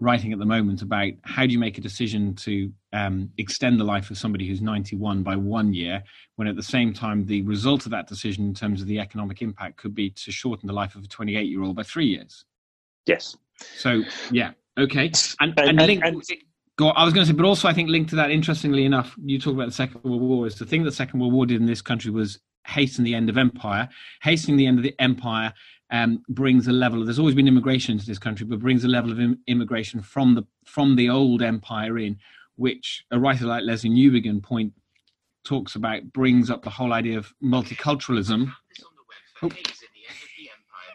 writing 0.00 0.32
at 0.32 0.38
the 0.38 0.44
moment 0.44 0.82
about 0.82 1.12
how 1.22 1.46
do 1.46 1.52
you 1.52 1.58
make 1.58 1.78
a 1.78 1.80
decision 1.80 2.34
to 2.34 2.70
um, 2.92 3.30
extend 3.38 3.78
the 3.78 3.84
life 3.84 4.10
of 4.10 4.18
somebody 4.18 4.46
who's 4.46 4.60
91 4.60 5.22
by 5.22 5.36
one 5.36 5.72
year 5.72 6.02
when 6.36 6.48
at 6.48 6.56
the 6.56 6.62
same 6.62 6.92
time 6.92 7.24
the 7.26 7.42
result 7.42 7.84
of 7.86 7.90
that 7.92 8.06
decision 8.08 8.44
in 8.46 8.54
terms 8.54 8.80
of 8.80 8.88
the 8.88 8.98
economic 8.98 9.40
impact 9.40 9.76
could 9.76 9.94
be 9.94 10.10
to 10.10 10.32
shorten 10.32 10.66
the 10.66 10.72
life 10.72 10.94
of 10.96 11.04
a 11.04 11.06
28 11.06 11.42
year 11.48 11.62
old 11.62 11.76
by 11.76 11.82
three 11.82 12.06
years 12.06 12.44
yes, 13.06 13.36
so 13.76 14.02
yeah, 14.30 14.50
okay, 14.78 15.10
and 15.40 15.58
And- 15.58 15.68
and, 15.68 15.86
link. 15.86 16.02
and- 16.04 16.22
go 16.76 16.88
I 16.88 17.04
was 17.04 17.14
going 17.14 17.24
to 17.24 17.32
say, 17.32 17.36
but 17.36 17.46
also 17.46 17.68
I 17.68 17.72
think 17.72 17.88
linked 17.88 18.10
to 18.10 18.16
that, 18.16 18.30
interestingly 18.32 18.84
enough, 18.84 19.14
you 19.24 19.38
talk 19.38 19.54
about 19.54 19.66
the 19.66 19.72
Second 19.72 20.02
World 20.02 20.22
War. 20.22 20.46
Is 20.46 20.56
the 20.56 20.66
thing 20.66 20.82
that 20.82 20.90
the 20.90 20.96
Second 20.96 21.20
World 21.20 21.32
War 21.32 21.46
did 21.46 21.60
in 21.60 21.66
this 21.66 21.80
country 21.82 22.10
was 22.10 22.40
hasten 22.66 23.04
the 23.04 23.14
end 23.14 23.28
of 23.28 23.38
empire. 23.38 23.88
Hastening 24.22 24.56
the 24.56 24.66
end 24.66 24.78
of 24.78 24.82
the 24.82 24.94
empire 24.98 25.52
um, 25.94 26.22
brings 26.28 26.66
a 26.66 26.72
level. 26.72 27.00
Of, 27.00 27.06
there's 27.06 27.20
always 27.20 27.36
been 27.36 27.46
immigration 27.46 27.98
to 27.98 28.04
this 28.06 28.18
country, 28.18 28.44
but 28.46 28.58
brings 28.58 28.82
a 28.84 28.88
level 28.88 29.12
of 29.12 29.20
Im- 29.20 29.38
immigration 29.46 30.02
from 30.02 30.34
the 30.34 30.42
from 30.66 30.96
the 30.96 31.08
old 31.08 31.40
empire 31.40 31.98
in, 31.98 32.18
which 32.56 33.04
a 33.12 33.18
writer 33.18 33.46
like 33.46 33.62
Lesslie 33.62 33.90
Newbigin 33.92 34.42
point 34.42 34.72
talks 35.44 35.76
about 35.76 36.02
brings 36.12 36.50
up 36.50 36.62
the 36.64 36.70
whole 36.70 36.92
idea 36.92 37.16
of 37.16 37.32
multiculturalism. 37.42 38.52
Oh. 39.42 39.50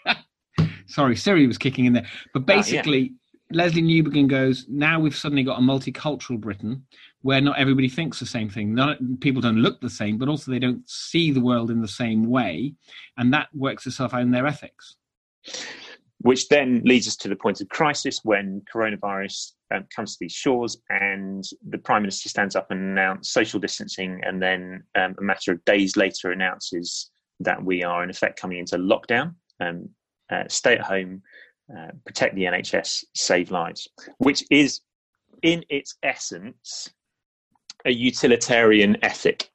Sorry, 0.88 1.16
Siri 1.16 1.48
was 1.48 1.58
kicking 1.58 1.86
in 1.86 1.94
there. 1.94 2.08
But 2.34 2.42
Ah, 2.42 2.46
yeah. 2.48 2.56
basically, 2.58 3.14
Lesslie 3.54 3.84
Newbigin 3.84 4.28
goes, 4.28 4.66
now 4.68 5.00
we've 5.00 5.16
suddenly 5.16 5.44
got 5.44 5.60
a 5.60 5.62
multicultural 5.62 6.40
Britain 6.40 6.84
where 7.22 7.42
not 7.42 7.60
everybody 7.60 7.90
thinks 7.90 8.20
the 8.20 8.26
same 8.26 8.50
thing. 8.50 8.74
Not, 8.74 8.98
people 9.20 9.42
don't 9.42 9.58
look 9.58 9.82
the 9.82 9.90
same, 9.90 10.18
but 10.18 10.30
also 10.30 10.52
they 10.52 10.60
don't 10.60 10.88
see 10.90 11.32
the 11.32 11.42
world 11.42 11.70
in 11.70 11.82
the 11.82 11.88
same 11.88 12.30
way. 12.30 12.74
And 13.18 13.34
that 13.34 13.50
works 13.54 13.86
itself 13.86 14.14
out 14.14 14.22
in 14.22 14.32
their 14.32 14.48
ethics. 14.48 14.96
which 16.22 16.50
then 16.50 16.82
leads 16.84 17.08
us 17.08 17.16
to 17.16 17.30
the 17.30 17.36
point 17.36 17.62
of 17.62 17.70
crisis 17.70 18.20
when 18.24 18.62
coronavirus 18.74 19.54
um, 19.74 19.86
comes 19.96 20.14
to 20.14 20.18
these 20.20 20.34
shores 20.34 20.78
and 20.90 21.46
the 21.70 21.78
prime 21.78 22.02
minister 22.02 22.28
stands 22.28 22.56
up 22.56 22.72
and 22.72 22.82
announces 22.82 23.32
social 23.32 23.60
distancing, 23.60 24.20
and 24.24 24.42
then 24.42 24.84
um, 24.96 25.16
a 25.18 25.22
matter 25.22 25.52
of 25.54 25.64
days 25.66 25.96
later 25.96 26.32
announces 26.32 27.10
that 27.40 27.64
we 27.64 27.84
are 27.84 28.04
in 28.04 28.10
effect 28.10 28.40
coming 28.40 28.60
into 28.60 28.78
lockdown. 28.78 29.34
Um, 29.62 29.90
uh, 30.30 30.44
stay 30.50 30.74
at 30.74 30.82
home, 30.82 31.22
uh, 31.76 31.92
protect 32.06 32.36
the 32.36 32.44
NHS, 32.44 33.06
save 33.16 33.50
lives, 33.52 33.88
which 34.18 34.44
is 34.52 34.82
in 35.42 35.64
its 35.70 35.96
essence 36.04 36.90
a 37.86 37.92
utilitarian 37.92 38.98
ethic. 39.04 39.50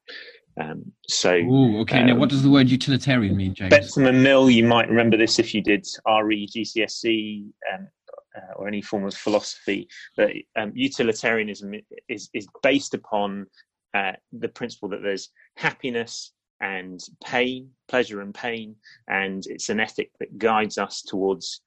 Um, 0.60 0.92
so, 1.08 1.34
Ooh, 1.34 1.80
okay. 1.80 2.02
now, 2.02 2.12
Um, 2.12 2.20
what 2.20 2.30
does 2.30 2.42
the 2.42 2.50
word 2.50 2.68
utilitarian 2.68 3.36
mean, 3.36 3.54
James? 3.54 3.70
Bentham 3.70 4.06
and 4.06 4.22
Mill, 4.22 4.50
you 4.50 4.64
might 4.64 4.88
remember 4.88 5.16
this 5.16 5.38
if 5.38 5.54
you 5.54 5.62
did 5.62 5.84
RE, 6.06 6.46
GCSE, 6.46 7.44
um, 7.72 7.88
uh, 8.36 8.54
or 8.56 8.68
any 8.68 8.82
form 8.82 9.04
of 9.04 9.14
philosophy. 9.14 9.88
But 10.16 10.32
um, 10.56 10.72
utilitarianism 10.74 11.74
is 12.08 12.30
is 12.34 12.46
based 12.62 12.94
upon 12.94 13.46
uh, 13.94 14.12
the 14.32 14.48
principle 14.48 14.88
that 14.90 15.02
there's 15.02 15.30
happiness 15.56 16.32
and 16.60 17.00
pain, 17.24 17.70
pleasure 17.88 18.20
and 18.20 18.34
pain, 18.34 18.76
and 19.08 19.44
it's 19.46 19.68
an 19.68 19.80
ethic 19.80 20.10
that 20.20 20.38
guides 20.38 20.78
us 20.78 21.02
towards 21.02 21.60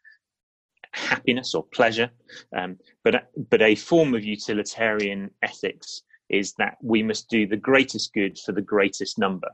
happiness 0.92 1.54
or 1.54 1.64
pleasure. 1.74 2.10
Um, 2.56 2.78
but 3.04 3.30
but 3.50 3.62
a 3.62 3.76
form 3.76 4.14
of 4.16 4.24
utilitarian 4.24 5.32
ethics 5.44 6.04
is 6.30 6.54
that 6.58 6.78
we 6.82 7.04
must 7.04 7.30
do 7.30 7.48
the 7.48 7.58
greatest 7.58 8.14
good 8.14 8.38
for 8.38 8.52
the 8.52 8.62
greatest 8.62 9.18
number. 9.18 9.50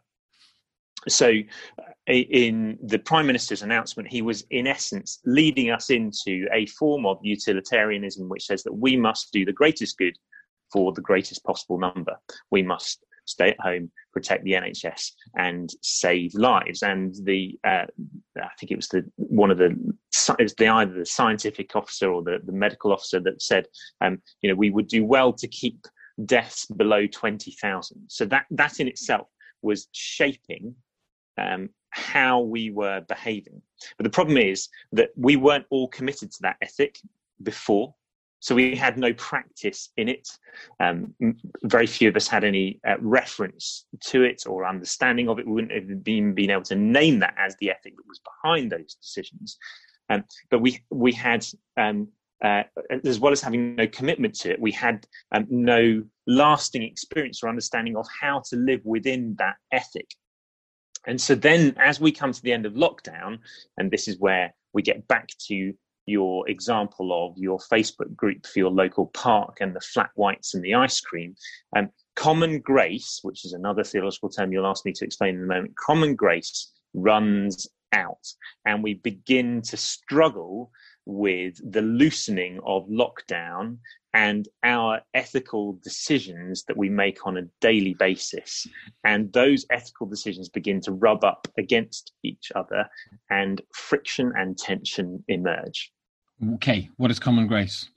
So, 1.07 1.31
uh, 1.79 2.13
in 2.13 2.77
the 2.81 2.99
Prime 2.99 3.27
Minister's 3.27 3.61
announcement, 3.61 4.09
he 4.09 4.21
was 4.21 4.45
in 4.51 4.67
essence 4.67 5.19
leading 5.25 5.69
us 5.69 5.89
into 5.89 6.47
a 6.53 6.65
form 6.67 7.05
of 7.05 7.19
utilitarianism 7.21 8.29
which 8.29 8.45
says 8.45 8.63
that 8.63 8.73
we 8.73 8.95
must 8.95 9.31
do 9.31 9.45
the 9.45 9.53
greatest 9.53 9.97
good 9.97 10.17
for 10.71 10.91
the 10.93 11.01
greatest 11.01 11.43
possible 11.43 11.77
number. 11.77 12.17
We 12.51 12.63
must 12.63 13.03
stay 13.25 13.49
at 13.49 13.59
home, 13.59 13.91
protect 14.11 14.43
the 14.43 14.53
NHS, 14.53 15.11
and 15.35 15.69
save 15.81 16.33
lives. 16.33 16.83
And 16.83 17.15
the 17.23 17.57
uh, 17.63 17.85
I 18.37 18.49
think 18.59 18.71
it 18.71 18.75
was 18.75 18.87
the 18.87 19.03
one 19.15 19.51
of 19.51 19.57
the 19.57 19.75
it 20.39 20.43
was 20.43 20.55
the 20.55 20.67
either 20.67 20.93
the 20.93 21.05
scientific 21.05 21.75
officer 21.75 22.11
or 22.11 22.23
the, 22.23 22.39
the 22.45 22.51
medical 22.51 22.91
officer 22.91 23.19
that 23.21 23.41
said, 23.41 23.65
um, 24.01 24.21
you 24.41 24.49
know, 24.49 24.55
we 24.55 24.69
would 24.69 24.87
do 24.87 25.05
well 25.05 25.33
to 25.33 25.47
keep 25.47 25.85
deaths 26.25 26.65
below 26.65 27.07
twenty 27.07 27.51
thousand. 27.51 28.01
So 28.07 28.25
that 28.25 28.45
that 28.51 28.79
in 28.79 28.87
itself 28.87 29.27
was 29.61 29.87
shaping 29.91 30.75
um, 31.37 31.69
how 31.89 32.41
we 32.41 32.71
were 32.71 33.01
behaving. 33.07 33.61
But 33.97 34.03
the 34.03 34.09
problem 34.09 34.37
is 34.37 34.69
that 34.91 35.09
we 35.15 35.35
weren't 35.35 35.65
all 35.69 35.87
committed 35.87 36.31
to 36.31 36.41
that 36.41 36.57
ethic 36.61 36.99
before. 37.41 37.93
So 38.39 38.55
we 38.55 38.75
had 38.75 38.97
no 38.97 39.13
practice 39.13 39.89
in 39.95 40.09
it. 40.09 40.27
Um, 40.81 41.13
very 41.63 41.87
few 41.87 42.09
of 42.09 42.15
us 42.17 42.27
had 42.27 42.43
any 42.43 42.81
uh, 42.85 42.97
reference 42.99 43.85
to 44.07 44.23
it 44.23 44.43
or 44.45 44.65
understanding 44.65 45.29
of 45.29 45.39
it. 45.39 45.47
We 45.47 45.53
wouldn't 45.53 45.71
have 45.71 46.03
been, 46.03 46.33
been 46.33 46.49
able 46.49 46.63
to 46.63 46.75
name 46.75 47.19
that 47.19 47.35
as 47.37 47.55
the 47.61 47.69
ethic 47.69 47.95
that 47.95 48.05
was 48.05 48.19
behind 48.19 48.69
those 48.69 48.95
decisions. 48.95 49.57
Um, 50.09 50.25
but 50.51 50.59
we 50.59 50.83
we 50.91 51.13
had, 51.13 51.45
um, 51.77 52.09
uh, 52.43 52.63
as 53.05 53.19
well 53.19 53.31
as 53.31 53.41
having 53.41 53.75
no 53.75 53.87
commitment 53.87 54.35
to 54.35 54.51
it, 54.51 54.59
we 54.59 54.71
had 54.71 55.05
um, 55.33 55.47
no 55.49 56.03
lasting 56.27 56.83
experience 56.83 57.41
or 57.41 57.49
understanding 57.49 57.95
of 57.95 58.05
how 58.21 58.41
to 58.49 58.57
live 58.57 58.81
within 58.83 59.35
that 59.39 59.55
ethic. 59.71 60.07
And 61.07 61.19
so 61.19 61.35
then, 61.35 61.75
as 61.77 61.99
we 61.99 62.11
come 62.11 62.31
to 62.31 62.41
the 62.41 62.53
end 62.53 62.65
of 62.65 62.73
lockdown, 62.73 63.39
and 63.77 63.89
this 63.89 64.07
is 64.07 64.19
where 64.19 64.53
we 64.73 64.81
get 64.81 65.07
back 65.07 65.27
to 65.47 65.73
your 66.05 66.47
example 66.49 67.27
of 67.27 67.37
your 67.37 67.59
Facebook 67.59 68.13
group 68.15 68.45
for 68.45 68.59
your 68.59 68.71
local 68.71 69.07
park 69.07 69.59
and 69.61 69.73
the 69.73 69.79
flat 69.79 70.09
whites 70.15 70.53
and 70.53 70.63
the 70.63 70.73
ice 70.73 70.99
cream. 70.99 71.35
Um, 71.77 71.89
common 72.15 72.59
grace, 72.59 73.19
which 73.21 73.45
is 73.45 73.53
another 73.53 73.83
theological 73.83 74.29
term 74.29 74.51
you'll 74.51 74.67
ask 74.67 74.85
me 74.85 74.91
to 74.93 75.05
explain 75.05 75.35
in 75.35 75.43
a 75.43 75.47
moment, 75.47 75.75
common 75.77 76.15
grace 76.15 76.71
runs 76.93 77.67
out 77.93 78.25
and 78.65 78.83
we 78.83 78.95
begin 78.95 79.61
to 79.61 79.77
struggle 79.77 80.71
with 81.05 81.59
the 81.71 81.81
loosening 81.81 82.59
of 82.65 82.87
lockdown 82.87 83.77
and 84.13 84.47
our 84.63 85.01
ethical 85.13 85.73
decisions 85.83 86.63
that 86.65 86.77
we 86.77 86.87
make 86.87 87.25
on 87.25 87.37
a 87.37 87.47
daily 87.61 87.95
basis. 87.95 88.67
And 89.03 89.33
those 89.33 89.65
ethical 89.71 90.05
decisions 90.05 90.49
begin 90.49 90.81
to 90.81 90.91
rub 90.91 91.23
up 91.23 91.47
against 91.57 92.13
each 92.23 92.51
other, 92.55 92.87
and 93.29 93.61
friction 93.73 94.31
and 94.35 94.57
tension 94.57 95.23
emerge. 95.27 95.91
Okay, 96.55 96.89
what 96.97 97.09
is 97.09 97.19
common 97.19 97.47
grace? 97.47 97.89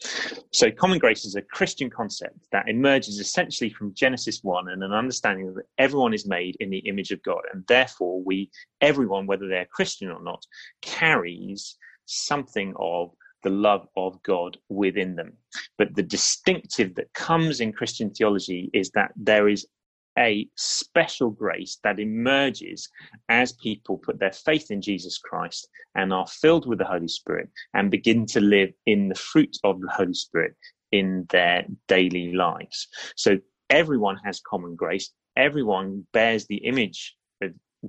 So, 0.52 0.70
common 0.70 0.98
grace 0.98 1.24
is 1.24 1.34
a 1.34 1.42
Christian 1.42 1.90
concept 1.90 2.38
that 2.52 2.68
emerges 2.68 3.18
essentially 3.18 3.70
from 3.70 3.94
Genesis 3.94 4.40
1 4.42 4.68
and 4.68 4.84
an 4.84 4.92
understanding 4.92 5.52
that 5.54 5.64
everyone 5.78 6.14
is 6.14 6.26
made 6.26 6.56
in 6.60 6.70
the 6.70 6.78
image 6.80 7.10
of 7.10 7.22
God. 7.22 7.40
And 7.52 7.64
therefore, 7.66 8.22
we, 8.22 8.50
everyone, 8.80 9.26
whether 9.26 9.48
they're 9.48 9.66
Christian 9.66 10.10
or 10.10 10.22
not, 10.22 10.44
carries 10.80 11.76
something 12.06 12.74
of 12.78 13.10
the 13.42 13.50
love 13.50 13.86
of 13.96 14.22
God 14.22 14.56
within 14.68 15.14
them. 15.14 15.34
But 15.78 15.94
the 15.94 16.02
distinctive 16.02 16.94
that 16.96 17.12
comes 17.12 17.60
in 17.60 17.72
Christian 17.72 18.10
theology 18.10 18.70
is 18.72 18.90
that 18.90 19.12
there 19.16 19.48
is 19.48 19.66
a 20.18 20.48
special 20.56 21.30
grace 21.30 21.78
that 21.84 22.00
emerges 22.00 22.88
as 23.28 23.52
people 23.52 23.98
put 23.98 24.18
their 24.18 24.32
faith 24.32 24.70
in 24.70 24.80
Jesus 24.80 25.18
Christ 25.18 25.68
and 25.94 26.12
are 26.12 26.26
filled 26.26 26.66
with 26.66 26.78
the 26.78 26.84
Holy 26.84 27.08
Spirit 27.08 27.48
and 27.74 27.90
begin 27.90 28.26
to 28.26 28.40
live 28.40 28.70
in 28.86 29.08
the 29.08 29.14
fruit 29.14 29.56
of 29.64 29.80
the 29.80 29.90
Holy 29.90 30.14
Spirit 30.14 30.54
in 30.92 31.26
their 31.30 31.66
daily 31.88 32.32
lives. 32.32 32.88
So 33.16 33.38
everyone 33.70 34.16
has 34.24 34.40
common 34.40 34.74
grace, 34.74 35.12
everyone 35.36 36.06
bears 36.12 36.46
the 36.46 36.56
image 36.56 37.15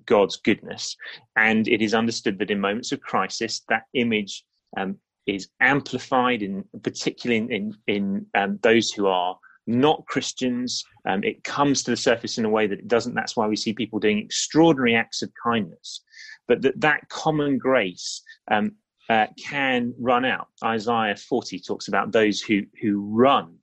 God's 0.06 0.38
goodness, 0.38 0.96
and 1.36 1.68
it 1.68 1.82
is 1.82 1.94
understood 1.94 2.40
that 2.40 2.52
in 2.52 2.60
moments 2.60 2.92
of 2.92 3.02
crisis, 3.02 3.62
that 3.70 3.84
image 3.94 4.44
um, 4.78 4.98
is 5.26 5.50
amplified 5.60 6.42
in 6.42 6.64
particularly 6.84 7.38
in 7.38 7.52
in, 7.52 7.96
in 7.96 8.26
um, 8.36 8.60
those 8.62 8.92
who 8.92 9.08
are 9.08 9.38
not 9.68 10.06
Christians. 10.08 10.84
Um, 11.08 11.24
it 11.24 11.44
comes 11.44 11.84
to 11.84 11.92
the 11.92 11.98
surface 11.98 12.38
in 12.38 12.46
a 12.46 12.50
way 12.50 12.68
that 12.68 12.80
it 12.80 12.88
doesn't. 12.88 13.14
That's 13.14 13.36
why 13.36 13.48
we 13.48 13.56
see 13.56 13.74
people 13.74 14.00
doing 14.00 14.18
extraordinary 14.18 14.96
acts 14.96 15.22
of 15.22 15.32
kindness. 15.44 16.02
But 16.48 16.62
that 16.62 16.80
that 16.82 17.10
common 17.10 17.58
grace 17.58 18.24
um, 18.50 18.72
uh, 19.10 19.28
can 19.38 19.94
run 20.00 20.26
out. 20.26 20.48
Isaiah 20.64 21.16
40 21.16 21.60
talks 21.60 21.88
about 21.88 22.12
those 22.12 22.42
who 22.42 22.62
who 22.82 23.02
run 23.14 23.58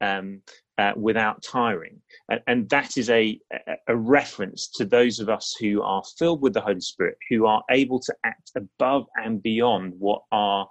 um, 0.00 0.40
uh, 0.78 0.92
without 0.96 1.42
tiring, 1.42 2.00
and, 2.32 2.40
and 2.46 2.68
that 2.70 2.96
is 2.96 3.10
a, 3.10 3.38
a 3.88 3.94
reference 3.94 4.68
to 4.68 4.86
those 4.86 5.20
of 5.20 5.28
us 5.28 5.54
who 5.60 5.82
are 5.82 6.02
filled 6.18 6.40
with 6.40 6.54
the 6.54 6.62
Holy 6.62 6.80
Spirit, 6.80 7.18
who 7.28 7.44
are 7.44 7.62
able 7.70 8.00
to 8.00 8.14
act 8.24 8.52
above 8.56 9.06
and 9.16 9.42
beyond 9.42 9.92
what 9.98 10.22
our 10.32 10.66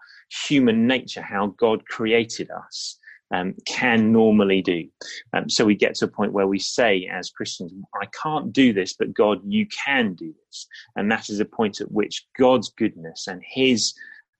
human 0.47 0.87
nature, 0.87 1.21
how 1.21 1.47
God 1.57 1.85
created 1.85 2.49
us, 2.49 2.97
um, 3.31 3.53
can 3.65 4.11
normally 4.11 4.63
do. 4.63 4.87
Um, 5.33 5.49
so 5.49 5.63
we 5.63 5.75
get 5.75 5.93
to 5.95 6.05
a 6.05 6.07
point 6.07 6.33
where 6.33 6.47
we 6.47 6.57
say, 6.57 7.07
as 7.13 7.29
Christians, 7.29 7.71
I 8.01 8.07
can't 8.07 8.51
do 8.51 8.73
this, 8.73 8.93
but 8.93 9.13
God, 9.13 9.39
you 9.45 9.67
can 9.67 10.15
do 10.15 10.33
this. 10.47 10.67
And 10.95 11.11
that 11.11 11.29
is 11.29 11.39
a 11.39 11.45
point 11.45 11.79
at 11.79 11.91
which 11.91 12.25
God's 12.39 12.69
goodness 12.69 13.27
and 13.27 13.41
His 13.45 13.93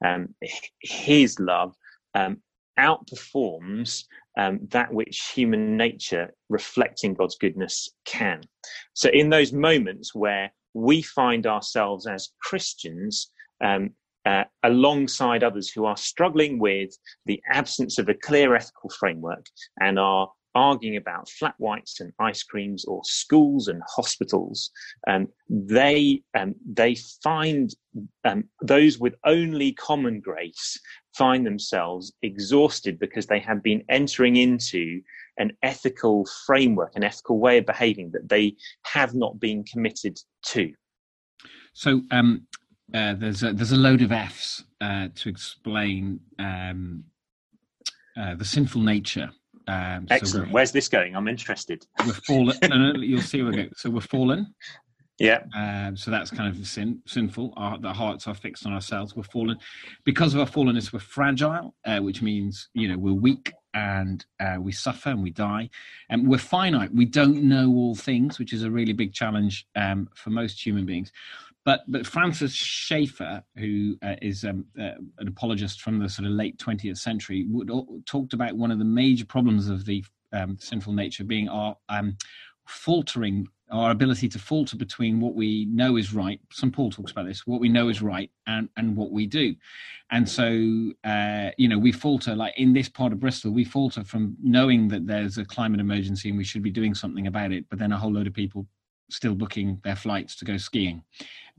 um, 0.04 0.34
His 0.82 1.40
love 1.40 1.76
um, 2.16 2.42
outperforms 2.82 4.04
um, 4.38 4.60
that 4.70 4.94
which 4.94 5.32
human 5.36 5.78
nature, 5.78 6.34
reflecting 6.50 7.14
God's 7.14 7.38
goodness, 7.38 7.90
can. 8.06 8.42
So 8.94 9.10
in 9.10 9.30
those 9.30 9.54
moments 9.54 10.16
where 10.16 10.52
we 10.74 11.02
find 11.02 11.46
ourselves 11.46 12.08
as 12.08 12.30
Christians 12.42 13.30
um, 13.64 13.92
uh, 14.26 14.44
alongside 14.64 15.44
others 15.44 15.70
who 15.70 15.86
are 15.86 15.98
struggling 15.98 16.60
with 16.60 16.92
the 17.26 17.42
absence 17.52 17.98
of 17.98 18.08
a 18.08 18.14
clear 18.14 18.56
ethical 18.56 18.90
framework 18.90 19.46
and 19.80 20.00
are 20.00 20.30
arguing 20.54 20.98
about 20.98 21.30
flat 21.30 21.56
whites 21.58 22.00
and 22.00 22.12
ice 22.20 22.44
creams 22.44 22.86
or 22.86 23.02
schools 23.04 23.68
and 23.68 23.82
hospitals, 23.88 24.70
um, 25.08 25.28
they 25.50 26.22
um, 26.38 26.54
they 26.66 26.96
find 27.24 27.74
um, 28.26 28.44
those 28.62 29.00
with 29.00 29.16
only 29.26 29.74
common 29.74 30.20
grace 30.20 30.80
find 31.16 31.46
themselves 31.46 32.14
exhausted 32.22 33.00
because 33.00 33.28
they 33.28 33.40
have 33.40 33.62
been 33.62 33.84
entering 33.90 34.38
into 34.38 35.02
an 35.38 35.52
ethical 35.64 36.26
framework, 36.46 36.96
an 36.96 37.04
ethical 37.04 37.40
way 37.40 37.58
of 37.58 37.66
behaving 37.66 38.12
that 38.12 38.30
they 38.30 38.56
have 38.84 39.14
not 39.14 39.40
been 39.40 39.64
committed 39.64 40.20
to. 40.46 40.72
So, 41.74 42.02
um, 42.12 42.48
uh, 42.94 43.14
there's 43.14 43.44
a, 43.44 43.54
there's 43.54 43.72
a 43.72 43.78
load 43.78 44.02
of 44.02 44.12
F's 44.12 44.64
uh, 44.82 45.08
to 45.16 45.30
explain 45.30 46.20
um, 46.40 47.06
uh, 48.18 48.36
the 48.36 48.44
sinful 48.44 48.82
nature. 48.82 49.30
Um, 49.68 50.08
Excellent. 50.10 50.48
So 50.48 50.54
Where's 50.54 50.72
this 50.72 50.90
going? 50.90 51.16
I'm 51.16 51.28
interested. 51.28 51.86
We're 52.06 52.14
fallen. 52.14 52.58
no, 52.64 52.78
no, 52.78 53.00
you'll 53.00 53.22
see 53.22 53.42
where 53.42 53.52
we 53.52 53.64
go. 53.64 53.70
So 53.76 53.90
we're 53.90 54.02
fallen. 54.02 54.54
Yeah. 55.22 55.44
Um, 55.56 55.96
so 55.96 56.10
that's 56.10 56.32
kind 56.32 56.50
of 56.50 56.66
sin, 56.66 57.00
sinful. 57.06 57.54
Our, 57.56 57.78
the 57.78 57.94
hearts 57.94 58.28
are 58.28 58.34
fixed 58.34 58.66
on 58.66 58.74
ourselves. 58.74 59.16
We're 59.16 59.22
fallen. 59.22 59.58
Because 60.04 60.34
of 60.34 60.40
our 60.40 60.48
fallenness, 60.48 60.92
we're 60.92 61.00
fragile, 61.00 61.76
uh, 61.86 62.00
which 62.00 62.24
means, 62.24 62.70
you 62.74 62.88
know, 62.88 62.98
we're 62.98 63.14
weak 63.14 63.54
and 63.76 64.26
uh, 64.40 64.58
we 64.60 64.72
suffer 64.72 65.12
and 65.12 65.22
we 65.22 65.30
die. 65.30 65.70
And 66.10 66.28
we're 66.28 66.40
finite. 66.40 66.92
We 66.92 67.06
don't 67.06 67.44
know 67.44 67.70
all 67.70 67.94
things, 67.94 68.40
which 68.40 68.52
is 68.52 68.64
a 68.64 68.72
really 68.72 68.94
big 68.94 69.14
challenge 69.14 69.68
um, 69.76 70.10
for 70.16 70.32
most 70.32 70.66
human 70.66 70.88
beings. 70.88 71.12
But 71.64 71.82
but 71.88 72.08
Francis 72.08 72.54
Schaeffer, 72.54 73.44
who 73.56 73.96
uh, 74.02 74.16
is 74.24 74.44
um, 74.44 74.66
uh, 74.80 74.98
an 75.20 75.28
apologist 75.28 75.82
from 75.82 76.00
the 76.00 76.10
sort 76.10 76.26
of 76.26 76.32
late 76.32 76.58
20th 76.58 76.98
century, 76.98 77.46
would, 77.48 77.70
talked 78.08 78.34
about 78.34 78.56
one 78.58 78.72
of 78.72 78.80
the 78.80 78.86
major 78.86 79.26
problems 79.26 79.70
of 79.70 79.86
the 79.86 80.04
um, 80.34 80.58
sinful 80.60 80.94
nature 80.94 81.24
being 81.24 81.48
our 81.48 81.78
um, 81.90 82.18
faltering, 82.66 83.48
our 83.72 83.92
ability 83.92 84.28
to 84.30 84.40
falter 84.40 84.76
between 84.76 85.20
what 85.20 85.34
we 85.34 85.66
know 85.66 85.98
is 85.98 86.14
right. 86.14 86.40
St. 86.52 86.74
Paul 86.74 86.92
talks 86.92 87.12
about 87.12 87.26
this: 87.26 87.48
what 87.48 87.62
we 87.62 87.70
know 87.70 87.90
is 87.90 88.02
right 88.02 88.30
and 88.48 88.70
and 88.78 88.96
what 88.96 89.12
we 89.12 89.26
do. 89.26 89.56
And 90.12 90.28
so, 90.28 90.92
uh, 91.06 91.52
you 91.58 91.70
know, 91.70 91.80
we 91.80 91.92
falter. 91.92 92.36
Like 92.36 92.54
in 92.58 92.74
this 92.74 92.90
part 92.90 93.14
of 93.14 93.20
Bristol, 93.20 93.52
we 93.52 93.64
falter 93.64 94.04
from 94.04 94.36
knowing 94.44 94.90
that 94.90 95.08
there's 95.08 95.38
a 95.38 95.46
climate 95.46 95.80
emergency 95.80 96.30
and 96.30 96.38
we 96.38 96.44
should 96.44 96.64
be 96.64 96.72
doing 96.72 96.94
something 96.94 97.28
about 97.28 97.52
it. 97.52 97.66
But 97.70 97.80
then 97.80 97.94
a 97.94 97.98
whole 97.98 98.12
load 98.12 98.28
of 98.28 98.34
people 98.34 98.68
still 99.10 99.36
booking 99.36 99.80
their 99.84 99.96
flights 99.96 100.36
to 100.38 100.46
go 100.46 100.58
skiing, 100.58 101.04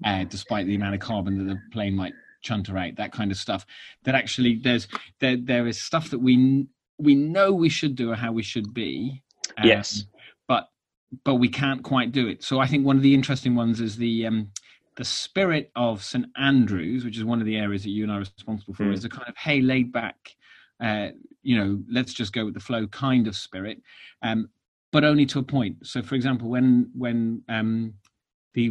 uh, 0.04 0.24
despite 0.24 0.66
the 0.66 0.74
amount 0.74 0.94
of 0.94 1.00
carbon 1.00 1.38
that 1.38 1.52
the 1.52 1.60
plane 1.72 1.94
might 1.94 2.14
chunter 2.42 2.76
out. 2.76 2.96
That 2.96 3.12
kind 3.12 3.30
of 3.30 3.38
stuff. 3.38 3.64
That 4.04 4.14
actually 4.14 4.56
there's 4.56 4.86
there 5.18 5.36
there 5.36 5.66
is 5.66 5.80
stuff 5.80 6.10
that 6.10 6.18
we 6.18 6.66
we 6.98 7.14
know 7.14 7.52
we 7.52 7.68
should 7.68 7.94
do 7.94 8.12
or 8.12 8.16
how 8.16 8.32
we 8.32 8.42
should 8.42 8.74
be. 8.74 9.22
Um, 9.56 9.66
yes. 9.66 10.04
But 11.24 11.36
we 11.36 11.48
can't 11.48 11.82
quite 11.82 12.12
do 12.12 12.26
it. 12.28 12.42
So 12.42 12.58
I 12.58 12.66
think 12.66 12.86
one 12.86 12.96
of 12.96 13.02
the 13.02 13.14
interesting 13.14 13.54
ones 13.54 13.80
is 13.80 13.96
the 13.96 14.26
um, 14.26 14.48
the 14.96 15.04
spirit 15.04 15.70
of 15.76 16.02
St 16.02 16.26
Andrews, 16.36 17.04
which 17.04 17.18
is 17.18 17.24
one 17.24 17.40
of 17.40 17.46
the 17.46 17.56
areas 17.56 17.82
that 17.82 17.90
you 17.90 18.02
and 18.02 18.12
I 18.12 18.16
are 18.16 18.20
responsible 18.20 18.74
for, 18.74 18.84
mm. 18.84 18.94
is 18.94 19.04
a 19.04 19.08
kind 19.08 19.28
of 19.28 19.36
hey 19.36 19.60
laid 19.60 19.92
back. 19.92 20.16
Uh, 20.82 21.08
you 21.42 21.56
know, 21.56 21.80
let's 21.90 22.12
just 22.12 22.32
go 22.32 22.44
with 22.44 22.54
the 22.54 22.60
flow 22.60 22.86
kind 22.88 23.26
of 23.26 23.36
spirit. 23.36 23.80
Um, 24.22 24.48
but 24.90 25.04
only 25.04 25.26
to 25.26 25.38
a 25.38 25.42
point. 25.42 25.86
So, 25.86 26.02
for 26.02 26.14
example, 26.14 26.48
when 26.48 26.90
when 26.94 27.42
um, 27.48 27.94
the 28.54 28.70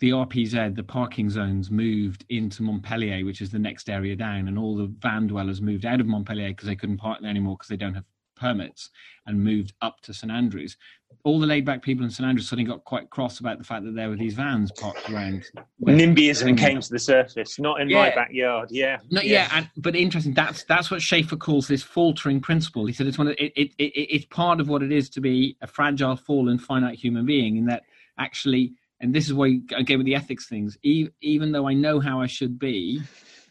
the 0.00 0.10
RPZ, 0.10 0.76
the 0.76 0.82
parking 0.82 1.30
zones, 1.30 1.70
moved 1.70 2.24
into 2.28 2.62
Montpelier, 2.62 3.24
which 3.24 3.40
is 3.40 3.50
the 3.50 3.58
next 3.58 3.88
area 3.88 4.14
down, 4.14 4.48
and 4.48 4.58
all 4.58 4.76
the 4.76 4.92
van 4.98 5.26
dwellers 5.26 5.62
moved 5.62 5.86
out 5.86 6.00
of 6.00 6.06
Montpelier 6.06 6.48
because 6.48 6.66
they 6.66 6.76
couldn't 6.76 6.98
park 6.98 7.20
there 7.20 7.30
anymore 7.30 7.56
because 7.56 7.68
they 7.68 7.76
don't 7.76 7.94
have 7.94 8.04
permits, 8.36 8.90
and 9.26 9.42
moved 9.42 9.72
up 9.82 10.00
to 10.02 10.14
St 10.14 10.30
Andrews. 10.30 10.76
All 11.22 11.40
the 11.40 11.46
laid 11.46 11.64
back 11.64 11.82
people 11.82 12.04
in 12.04 12.10
St 12.10 12.26
Andrews 12.26 12.48
suddenly 12.48 12.68
got 12.68 12.84
quite 12.84 13.08
cross 13.08 13.40
about 13.40 13.58
the 13.58 13.64
fact 13.64 13.84
that 13.84 13.94
there 13.94 14.10
were 14.10 14.16
these 14.16 14.34
vans 14.34 14.70
parked 14.72 15.08
around. 15.08 15.44
NIMBYism 15.82 16.58
came 16.58 16.80
to 16.80 16.90
the 16.90 16.98
surface, 16.98 17.58
not 17.58 17.80
in 17.80 17.88
yeah. 17.88 17.98
my 17.98 18.14
backyard. 18.14 18.68
Yeah, 18.70 18.98
no, 19.10 19.20
yeah, 19.22 19.32
yeah 19.32 19.48
and, 19.52 19.70
but 19.76 19.96
interesting. 19.96 20.34
That's 20.34 20.64
that's 20.64 20.90
what 20.90 21.00
Schaeffer 21.00 21.36
calls 21.36 21.68
this 21.68 21.82
faltering 21.82 22.40
principle. 22.40 22.86
He 22.86 22.92
said 22.92 23.06
it's 23.06 23.18
one 23.18 23.28
of 23.28 23.34
it, 23.38 23.52
it, 23.56 23.72
it, 23.78 23.84
it's 23.84 24.26
part 24.26 24.60
of 24.60 24.68
what 24.68 24.82
it 24.82 24.92
is 24.92 25.08
to 25.10 25.20
be 25.20 25.56
a 25.62 25.66
fragile, 25.66 26.16
fallen, 26.16 26.58
finite 26.58 26.98
human 26.98 27.24
being, 27.24 27.56
in 27.56 27.66
that 27.66 27.84
actually 28.18 28.74
and 29.00 29.14
this 29.14 29.26
is 29.26 29.34
why 29.34 29.60
again 29.76 29.98
with 29.98 30.06
the 30.06 30.14
ethics 30.14 30.46
things 30.48 30.76
even 30.82 31.52
though 31.52 31.68
i 31.68 31.74
know 31.74 32.00
how 32.00 32.20
i 32.20 32.26
should 32.26 32.58
be 32.58 33.00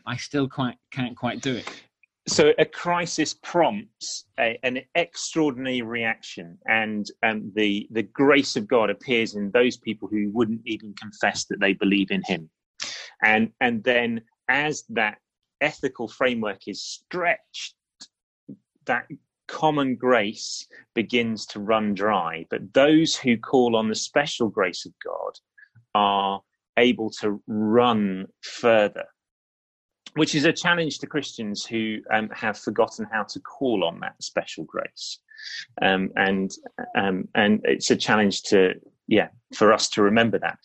i 0.05 0.15
still 0.17 0.47
quite 0.47 0.77
can't 0.91 1.15
quite 1.15 1.41
do 1.41 1.53
it 1.55 1.83
so 2.27 2.53
a 2.57 2.65
crisis 2.65 3.33
prompts 3.33 4.25
a, 4.39 4.57
an 4.63 4.79
extraordinary 4.95 5.81
reaction 5.81 6.57
and 6.67 7.07
um, 7.23 7.51
the 7.55 7.87
the 7.91 8.03
grace 8.03 8.55
of 8.55 8.67
god 8.67 8.89
appears 8.89 9.35
in 9.35 9.51
those 9.51 9.77
people 9.77 10.07
who 10.07 10.29
wouldn't 10.31 10.61
even 10.65 10.93
confess 10.93 11.45
that 11.45 11.59
they 11.59 11.73
believe 11.73 12.11
in 12.11 12.21
him 12.25 12.49
and 13.23 13.51
and 13.61 13.83
then 13.83 14.21
as 14.47 14.83
that 14.89 15.17
ethical 15.61 16.07
framework 16.07 16.67
is 16.67 16.81
stretched 16.81 17.75
that 18.85 19.07
common 19.47 19.95
grace 19.95 20.67
begins 20.93 21.45
to 21.47 21.59
run 21.59 21.93
dry. 21.93 22.45
But 22.49 22.73
those 22.73 23.15
who 23.15 23.37
call 23.37 23.75
on 23.75 23.89
the 23.89 23.95
special 23.95 24.49
grace 24.49 24.85
of 24.85 24.93
God 25.03 25.39
are 25.95 26.41
able 26.77 27.11
to 27.21 27.41
run 27.47 28.27
further, 28.41 29.05
which 30.15 30.35
is 30.35 30.45
a 30.45 30.53
challenge 30.53 30.99
to 30.99 31.07
Christians 31.07 31.65
who 31.65 31.99
um, 32.11 32.29
have 32.29 32.57
forgotten 32.57 33.07
how 33.11 33.23
to 33.23 33.39
call 33.39 33.83
on 33.83 33.99
that 34.01 34.21
special 34.21 34.63
grace. 34.63 35.19
Um, 35.81 36.11
and 36.15 36.51
um, 36.95 37.27
and 37.35 37.61
it's 37.63 37.91
a 37.91 37.95
challenge 37.95 38.43
to 38.43 38.75
yeah 39.07 39.27
for 39.53 39.73
us 39.73 39.89
to 39.89 40.01
remember 40.01 40.39
that 40.39 40.57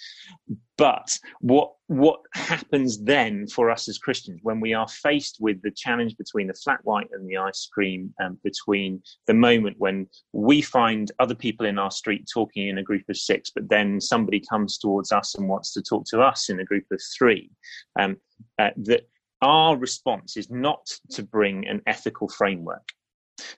but 0.76 1.19
what 1.40 1.73
what 1.88 2.21
happens 2.35 3.02
then 3.02 3.47
for 3.49 3.69
us 3.71 3.88
as 3.88 3.99
christians 3.99 4.38
when 4.43 4.61
we 4.61 4.73
are 4.73 4.87
faced 4.88 5.38
with 5.40 5.61
the 5.62 5.71
challenge 5.73 6.17
between 6.17 6.47
the 6.47 6.55
flat 6.55 6.78
white 6.85 7.09
and 7.12 7.28
the 7.28 7.37
ice 7.37 7.69
cream 7.73 8.14
um, 8.23 8.38
between 8.45 9.02
the 9.26 9.35
moment 9.35 9.75
when 9.78 10.07
we 10.33 10.62
find 10.62 11.11
other 11.19 11.35
people 11.35 11.67
in 11.67 11.78
our 11.78 11.90
street 11.90 12.28
talking 12.33 12.69
in 12.69 12.78
a 12.78 12.83
group 12.83 13.02
of 13.09 13.17
six 13.17 13.50
but 13.50 13.69
then 13.69 14.00
somebody 14.00 14.40
comes 14.49 14.78
towards 14.78 15.11
us 15.11 15.35
and 15.35 15.49
wants 15.49 15.73
to 15.73 15.83
talk 15.83 16.05
to 16.07 16.21
us 16.21 16.49
in 16.49 16.61
a 16.61 16.64
group 16.64 16.85
of 16.93 17.00
three 17.19 17.50
um, 17.99 18.17
uh, 18.61 18.71
that 18.76 19.02
our 19.42 19.76
response 19.76 20.37
is 20.37 20.50
not 20.50 20.87
to 21.11 21.23
bring 21.23 21.66
an 21.66 21.83
ethical 21.87 22.29
framework 22.29 22.92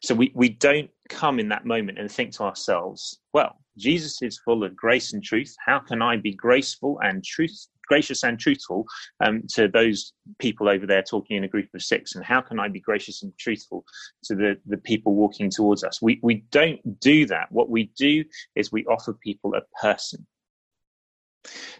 so 0.02 0.14
we, 0.14 0.32
we 0.34 0.50
don't 0.50 0.90
come 1.08 1.38
in 1.38 1.48
that 1.48 1.64
moment 1.64 1.98
and 1.98 2.10
think 2.10 2.32
to 2.34 2.44
ourselves, 2.44 3.20
well, 3.32 3.56
Jesus 3.78 4.20
is 4.22 4.40
full 4.44 4.64
of 4.64 4.76
grace 4.76 5.12
and 5.12 5.22
truth. 5.22 5.54
How 5.64 5.78
can 5.78 6.02
I 6.02 6.16
be 6.16 6.34
graceful 6.34 6.98
and 7.02 7.24
truth, 7.24 7.66
gracious 7.86 8.22
and 8.22 8.38
truthful 8.38 8.84
um, 9.24 9.42
to 9.54 9.68
those 9.68 10.12
people 10.38 10.68
over 10.68 10.86
there 10.86 11.02
talking 11.02 11.36
in 11.36 11.44
a 11.44 11.48
group 11.48 11.68
of 11.74 11.82
six? 11.82 12.14
And 12.14 12.24
how 12.24 12.40
can 12.40 12.60
I 12.60 12.68
be 12.68 12.80
gracious 12.80 13.22
and 13.22 13.32
truthful 13.38 13.84
to 14.24 14.34
the, 14.34 14.56
the 14.66 14.78
people 14.78 15.14
walking 15.14 15.50
towards 15.50 15.84
us? 15.84 16.02
We, 16.02 16.20
we 16.22 16.44
don't 16.50 17.00
do 17.00 17.26
that. 17.26 17.50
What 17.50 17.70
we 17.70 17.90
do 17.96 18.24
is 18.54 18.72
we 18.72 18.84
offer 18.86 19.14
people 19.14 19.54
a 19.54 19.62
person. 19.80 20.26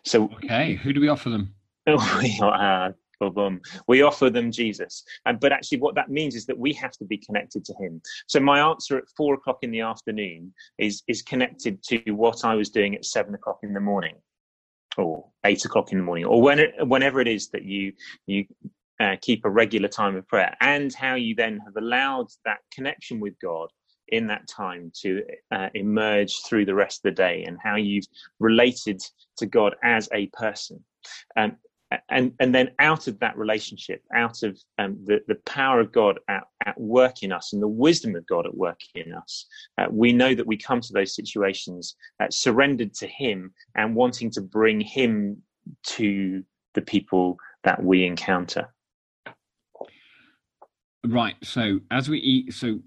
So, 0.05 0.31
okay, 0.37 0.75
who 0.75 0.95
do 0.95 1.01
we 1.01 1.09
offer 1.09 1.29
them? 1.29 1.55
we 1.87 2.41
uh, 2.43 2.91
boom, 3.29 3.61
we 3.87 4.03
offer 4.03 4.31
them 4.31 4.51
Jesus. 4.51 5.05
And 5.27 5.39
but 5.39 5.53
actually, 5.53 5.81
what 5.81 5.95
that 5.97 6.09
means 6.09 6.35
is 6.35 6.47
that 6.47 6.59
we 6.59 6.73
have 6.75 6.93
to 6.93 7.05
be 7.05 7.19
connected 7.19 7.65
to 7.67 7.75
Him. 7.75 8.01
So 8.27 8.41
my 8.41 8.61
answer 8.61 8.97
at 8.97 9.05
four 9.17 9.35
o'clock 9.35 9.59
in 9.63 9.71
the 9.71 9.83
afternoon 9.83 10.55
is 10.79 11.03
is 11.09 11.23
connected 11.23 11.83
to 11.85 12.13
what 12.13 12.45
I 12.45 12.55
was 12.55 12.71
doing 12.71 12.95
at 12.95 13.05
seven 13.05 13.35
o'clock 13.35 13.59
in 13.63 13.75
the 13.75 13.81
morning, 13.81 14.15
or 14.97 15.27
eight 15.45 15.65
o'clock 15.65 15.93
in 15.93 15.99
the 15.99 16.05
morning, 16.05 16.25
or 16.25 16.41
when 16.41 16.61
it, 16.61 16.73
whenever 16.87 17.21
it 17.21 17.29
is 17.29 17.51
that 17.51 17.65
you 17.65 17.93
you. 18.27 18.47
Uh, 19.03 19.17
keep 19.23 19.47
a 19.47 19.51
regular 19.51 19.89
time 19.89 20.15
of 20.15 20.29
prayer, 20.29 20.55
and 20.61 20.93
how 20.93 21.15
you 21.15 21.35
then 21.35 21.59
have 21.65 21.75
allowed 21.79 22.27
that 22.45 22.59
connection 22.71 23.19
with 23.19 23.33
God 23.41 23.71
in 24.11 24.27
that 24.27 24.47
time 24.49 24.93
to 25.03 25.23
uh, 25.53 25.69
emerge 25.75 26.35
through 26.45 26.65
the 26.65 26.75
rest 26.75 26.99
of 26.99 27.11
the 27.11 27.23
day 27.23 27.45
and 27.47 27.59
how 27.63 27.77
you've 27.77 28.07
related 28.39 29.01
to 29.39 29.47
God 29.47 29.75
as 29.83 30.09
a 30.13 30.27
person. 30.29 30.85
Um, 31.37 31.57
and 32.09 32.33
and 32.39 32.55
then 32.55 32.71
out 32.79 33.09
of 33.09 33.19
that 33.19 33.37
relationship, 33.37 34.03
out 34.15 34.43
of 34.43 34.59
um, 34.79 34.99
the 35.05 35.21
the 35.27 35.37
power 35.47 35.81
of 35.81 35.93
God 35.93 36.19
at, 36.29 36.45
at 36.65 36.81
work 36.81 37.23
in 37.23 37.33
us 37.33 37.53
and 37.53 37.63
the 37.63 37.69
wisdom 37.69 38.15
of 38.15 38.27
God 38.27 38.47
at 38.47 38.57
work 38.57 38.81
in 38.95 39.13
us, 39.13 39.47
uh, 39.79 39.87
we 39.91 40.13
know 40.13 40.35
that 40.35 40.47
we 40.47 40.57
come 40.57 40.81
to 40.81 40.93
those 40.93 41.15
situations 41.15 41.97
uh, 42.21 42.27
surrendered 42.31 42.95
to 42.95 43.07
Him 43.07 43.53
and 43.75 43.95
wanting 43.95 44.31
to 44.33 44.41
bring 44.41 44.81
Him 44.81 45.43
to 45.85 46.45
the 46.75 46.83
people 46.83 47.37
that 47.65 47.83
we 47.83 48.05
encounter. 48.05 48.73
Right. 51.05 51.37
So 51.43 51.81
as 51.91 52.09
we 52.09 52.19
eat, 52.19 52.53
so 52.53 52.79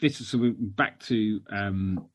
this 0.00 0.20
is 0.20 0.28
so 0.28 0.38
we're 0.38 0.54
back 0.58 0.98
to 1.04 1.40
um, 1.50 2.06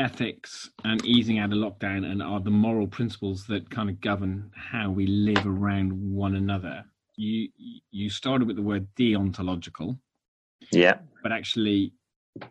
ethics 0.00 0.70
and 0.84 1.04
easing 1.04 1.38
out 1.38 1.52
of 1.52 1.58
lockdown 1.58 2.10
and 2.10 2.22
are 2.22 2.40
the 2.40 2.50
moral 2.50 2.86
principles 2.86 3.46
that 3.46 3.70
kind 3.70 3.88
of 3.90 4.00
govern 4.00 4.50
how 4.54 4.90
we 4.90 5.06
live 5.06 5.46
around 5.46 5.92
one 5.92 6.34
another. 6.34 6.84
You 7.16 7.48
you 7.90 8.10
started 8.10 8.48
with 8.48 8.56
the 8.56 8.62
word 8.62 8.88
deontological. 8.98 9.98
Yeah. 10.72 10.98
But 11.22 11.32
actually 11.32 11.92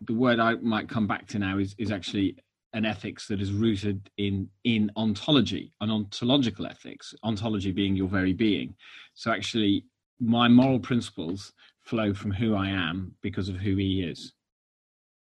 the 0.06 0.14
word 0.14 0.38
I 0.38 0.54
might 0.54 0.88
come 0.88 1.06
back 1.06 1.26
to 1.28 1.38
now 1.38 1.58
is 1.58 1.74
is 1.78 1.90
actually 1.90 2.36
an 2.72 2.84
ethics 2.84 3.26
that 3.26 3.40
is 3.42 3.52
rooted 3.52 4.08
in 4.16 4.48
in 4.64 4.90
ontology, 4.96 5.72
an 5.80 5.90
ontological 5.90 6.66
ethics, 6.66 7.14
ontology 7.24 7.72
being 7.72 7.96
your 7.96 8.08
very 8.08 8.32
being. 8.32 8.74
So 9.14 9.32
actually 9.32 9.86
my 10.20 10.48
moral 10.48 10.78
principles 10.78 11.52
flow 11.80 12.14
from 12.14 12.30
who 12.30 12.54
I 12.54 12.68
am 12.68 13.16
because 13.22 13.48
of 13.48 13.56
who 13.56 13.74
he 13.76 14.02
is. 14.02 14.32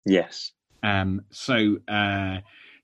Yes. 0.05 0.53
Um, 0.83 1.23
so 1.31 1.79
uh, 1.89 2.39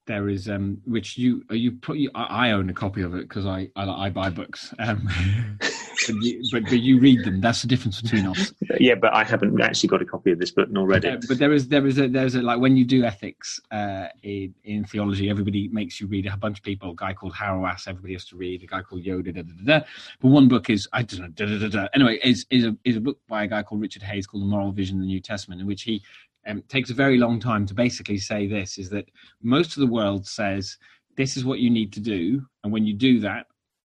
there 0.07 0.29
is 0.29 0.49
um, 0.49 0.81
which 0.85 1.19
you 1.19 1.45
you 1.51 1.73
put 1.73 1.99
you, 1.99 2.11
I 2.15 2.53
own 2.53 2.71
a 2.71 2.73
copy 2.73 3.03
of 3.03 3.15
it 3.15 3.29
because 3.29 3.45
I, 3.45 3.69
I, 3.77 4.07
I 4.07 4.11
buy 4.11 4.31
books. 4.31 4.73
Um, 4.79 5.09
but, 5.59 6.15
you, 6.23 6.43
but, 6.53 6.63
but 6.65 6.81
you 6.81 7.01
read 7.01 7.25
them. 7.25 7.41
That's 7.41 7.63
the 7.63 7.69
difference 7.69 8.01
between 8.01 8.27
us. 8.27 8.53
Yeah, 8.79 8.95
but 8.95 9.13
I 9.13 9.25
haven't 9.25 9.61
actually 9.61 9.89
got 9.89 10.03
a 10.03 10.05
copy 10.05 10.31
of 10.31 10.39
this 10.39 10.53
book 10.53 10.69
nor 10.71 10.87
read 10.87 11.05
it. 11.05 11.25
but 11.29 11.39
there 11.39 11.53
is 11.53 11.69
there 11.69 11.87
is 11.87 11.99
a 11.99 12.09
there's 12.09 12.37
a 12.37 12.43
like 12.43 12.61
when 12.61 12.77
you 12.77 12.85
do 12.85 13.05
ethics 13.05 13.61
uh, 13.73 14.07
in, 14.23 14.55
in 14.65 14.85
theology, 14.85 15.29
everybody 15.29 15.69
makes 15.69 16.01
you 16.01 16.07
read 16.07 16.27
a 16.27 16.37
bunch 16.37 16.59
of 16.59 16.65
people. 16.65 16.93
A 16.93 16.95
guy 16.95 17.13
called 17.13 17.35
Hauerwas, 17.35 17.89
everybody 17.89 18.13
has 18.13 18.25
to 18.27 18.37
read. 18.37 18.63
A 18.63 18.67
guy 18.67 18.83
called 18.83 19.03
Yoder. 19.03 19.33
Da, 19.33 19.43
da, 19.43 19.79
da, 19.81 19.87
But 20.21 20.29
one 20.29 20.47
book 20.47 20.71
is 20.71 20.89
I 20.93 21.03
don't 21.03 21.21
know. 21.21 21.29
Da, 21.29 21.47
da, 21.47 21.59
da, 21.59 21.69
da. 21.69 21.89
Anyway, 21.95 22.21
is 22.23 22.47
is 22.51 22.65
a 22.65 22.77
is 22.85 22.97
a 22.97 23.01
book 23.01 23.19
by 23.29 23.45
a 23.45 23.47
guy 23.49 23.65
called 23.65 23.81
Richard 23.81 24.03
Hays 24.03 24.27
called 24.27 24.45
The 24.45 24.49
Moral 24.49 24.71
Vision 24.71 24.99
of 24.99 25.03
the 25.03 25.09
New 25.09 25.21
Testament, 25.21 25.61
in 25.61 25.67
which 25.67 25.83
he 25.83 26.03
um, 26.47 26.63
takes 26.69 26.91
a 26.91 26.95
very 26.95 27.19
long 27.19 27.41
time 27.41 27.67
to 27.67 27.75
basically 27.75 28.19
say 28.19 28.47
this 28.47 28.79
is 28.79 28.91
that 28.91 29.11
most 29.43 29.77
of 29.77 29.81
the 29.81 29.93
world 29.93 30.27
says 30.27 30.79
this 31.17 31.37
is 31.37 31.45
what 31.45 31.59
you 31.61 31.71
need 31.71 31.93
to 31.93 32.01
do 32.01 32.45
and 32.65 32.73
when 32.73 32.87
you 32.87 32.95
do 32.95 33.21
that 33.21 33.47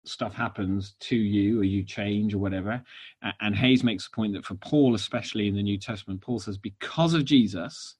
stuff 0.06 0.34
happens 0.34 0.94
to 1.00 1.16
you 1.16 1.60
or 1.60 1.64
you 1.64 1.82
change 1.82 2.34
or 2.34 2.38
whatever. 2.38 2.82
And 3.40 3.56
Hays 3.56 3.82
makes 3.82 4.08
the 4.08 4.14
point 4.14 4.34
that 4.34 4.44
for 4.44 4.54
paul 4.56 4.94
especially 4.94 5.48
in 5.48 5.54
the 5.54 5.62
new 5.62 5.78
testament 5.78 6.20
paul 6.20 6.38
says 6.38 6.58
because 6.58 7.14
of 7.14 7.24
jesus 7.24 7.96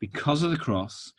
because 0.00 0.42
of 0.42 0.50
the 0.50 0.56
cross 0.56 1.12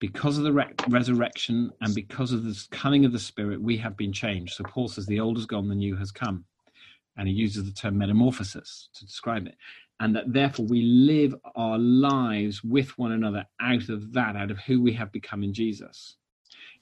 because 0.00 0.36
of 0.36 0.44
the 0.44 0.52
re- 0.52 0.72
resurrection 0.88 1.70
and 1.80 1.94
because 1.94 2.32
of 2.32 2.44
the 2.44 2.66
coming 2.70 3.04
of 3.04 3.12
the 3.12 3.18
spirit 3.18 3.62
we 3.62 3.76
have 3.76 3.96
been 3.96 4.12
changed. 4.12 4.54
So 4.54 4.64
paul 4.64 4.88
says 4.88 5.06
the 5.06 5.20
old 5.20 5.36
has 5.36 5.46
gone 5.46 5.68
the 5.68 5.74
new 5.74 5.96
has 5.96 6.10
come 6.12 6.44
and 7.16 7.28
he 7.28 7.34
uses 7.34 7.64
the 7.64 7.72
term 7.72 7.98
metamorphosis 7.98 8.88
to 8.94 9.06
describe 9.06 9.46
it 9.46 9.56
and 10.02 10.16
that 10.16 10.32
therefore 10.34 10.66
we 10.66 10.82
live 10.82 11.34
our 11.56 11.78
lives 11.78 12.64
with 12.64 12.98
one 12.98 13.12
another 13.12 13.46
out 13.60 13.88
of 13.90 14.12
that, 14.14 14.36
out 14.36 14.50
of 14.52 14.58
who 14.60 14.82
we 14.82 14.94
have 14.94 15.12
become 15.12 15.44
in 15.44 15.54
Jesus. 15.54 16.16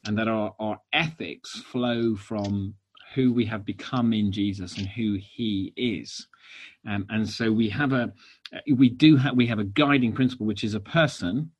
and 0.06 0.18
that 0.18 0.28
our, 0.28 0.54
our 0.60 0.80
ethics 0.92 1.60
flow 1.62 2.16
from 2.16 2.74
who 3.14 3.32
we 3.32 3.46
have 3.46 3.64
become 3.66 4.12
in 4.14 4.32
Jesus 4.32 4.78
and 4.78 4.88
who 4.88 5.18
He 5.20 5.72
is. 5.76 6.28
Um, 6.88 7.06
and 7.10 7.28
so 7.28 7.52
we 7.52 7.70
have 7.70 7.92
a 7.92 8.12
we 8.74 8.90
do 8.90 9.16
have 9.18 9.36
we 9.36 9.48
have 9.48 9.60
a 9.60 9.64
guiding 9.64 10.12
principle, 10.14 10.46
which 10.46 10.64
is 10.64 10.74
a 10.74 10.80
person, 10.80 11.52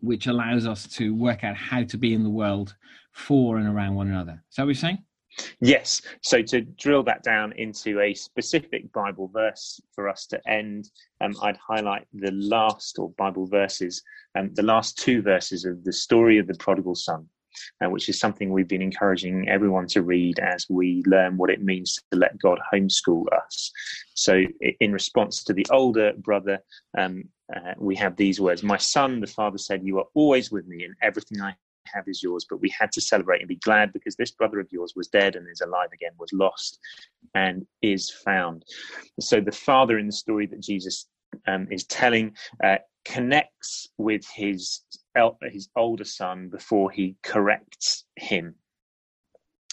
which 0.00 0.26
allows 0.28 0.66
us 0.66 0.88
to 0.96 1.14
work 1.14 1.44
out 1.44 1.56
how 1.56 1.84
to 1.84 1.98
be 1.98 2.14
in 2.14 2.24
the 2.24 2.30
world 2.30 2.76
for 3.12 3.58
and 3.58 3.68
around 3.68 3.96
one 3.96 4.08
another. 4.08 4.42
Is 4.50 4.56
that 4.56 4.64
what 4.64 4.68
you're 4.68 4.74
saying? 4.76 5.04
Yes. 5.60 6.02
So 6.22 6.42
to 6.42 6.60
drill 6.62 7.02
that 7.04 7.22
down 7.22 7.52
into 7.52 8.00
a 8.00 8.14
specific 8.14 8.92
Bible 8.92 9.28
verse 9.32 9.80
for 9.94 10.08
us 10.08 10.26
to 10.26 10.40
end, 10.48 10.90
um, 11.20 11.34
I'd 11.42 11.56
highlight 11.56 12.06
the 12.12 12.32
last 12.32 12.98
or 12.98 13.10
Bible 13.10 13.46
verses, 13.46 14.02
um, 14.38 14.50
the 14.54 14.62
last 14.62 14.98
two 14.98 15.22
verses 15.22 15.64
of 15.64 15.84
the 15.84 15.92
story 15.92 16.38
of 16.38 16.46
the 16.46 16.54
prodigal 16.54 16.94
son. 16.94 17.28
Uh, 17.82 17.88
which 17.88 18.10
is 18.10 18.20
something 18.20 18.52
we've 18.52 18.68
been 18.68 18.82
encouraging 18.82 19.48
everyone 19.48 19.86
to 19.86 20.02
read 20.02 20.38
as 20.40 20.66
we 20.68 21.02
learn 21.06 21.38
what 21.38 21.48
it 21.48 21.64
means 21.64 21.98
to 22.12 22.18
let 22.18 22.38
God 22.38 22.58
homeschool 22.70 23.24
us. 23.32 23.72
So, 24.12 24.42
in 24.80 24.92
response 24.92 25.42
to 25.44 25.54
the 25.54 25.66
older 25.70 26.12
brother, 26.18 26.58
um, 26.98 27.24
uh, 27.54 27.72
we 27.78 27.96
have 27.96 28.14
these 28.16 28.40
words 28.40 28.62
My 28.62 28.76
son, 28.76 29.20
the 29.20 29.26
father 29.26 29.56
said, 29.56 29.86
You 29.86 30.00
are 30.00 30.06
always 30.14 30.50
with 30.50 30.66
me, 30.66 30.84
and 30.84 30.94
everything 31.00 31.40
I 31.40 31.56
have 31.92 32.08
is 32.08 32.22
yours, 32.22 32.46
but 32.48 32.60
we 32.60 32.72
had 32.78 32.92
to 32.92 33.00
celebrate 33.00 33.40
and 33.40 33.48
be 33.48 33.56
glad 33.56 33.92
because 33.92 34.16
this 34.16 34.30
brother 34.30 34.60
of 34.60 34.70
yours 34.70 34.94
was 34.96 35.08
dead 35.08 35.36
and 35.36 35.48
is 35.48 35.60
alive 35.60 35.90
again, 35.92 36.12
was 36.18 36.32
lost 36.32 36.78
and 37.34 37.66
is 37.82 38.10
found. 38.10 38.64
So 39.20 39.40
the 39.40 39.52
father 39.52 39.98
in 39.98 40.06
the 40.06 40.12
story 40.12 40.46
that 40.46 40.60
Jesus 40.60 41.06
um, 41.46 41.68
is 41.70 41.84
telling 41.84 42.34
uh, 42.62 42.78
connects 43.04 43.88
with 43.98 44.26
his 44.28 44.82
his 45.50 45.70
older 45.76 46.04
son 46.04 46.50
before 46.50 46.90
he 46.90 47.16
corrects 47.22 48.04
him. 48.16 48.54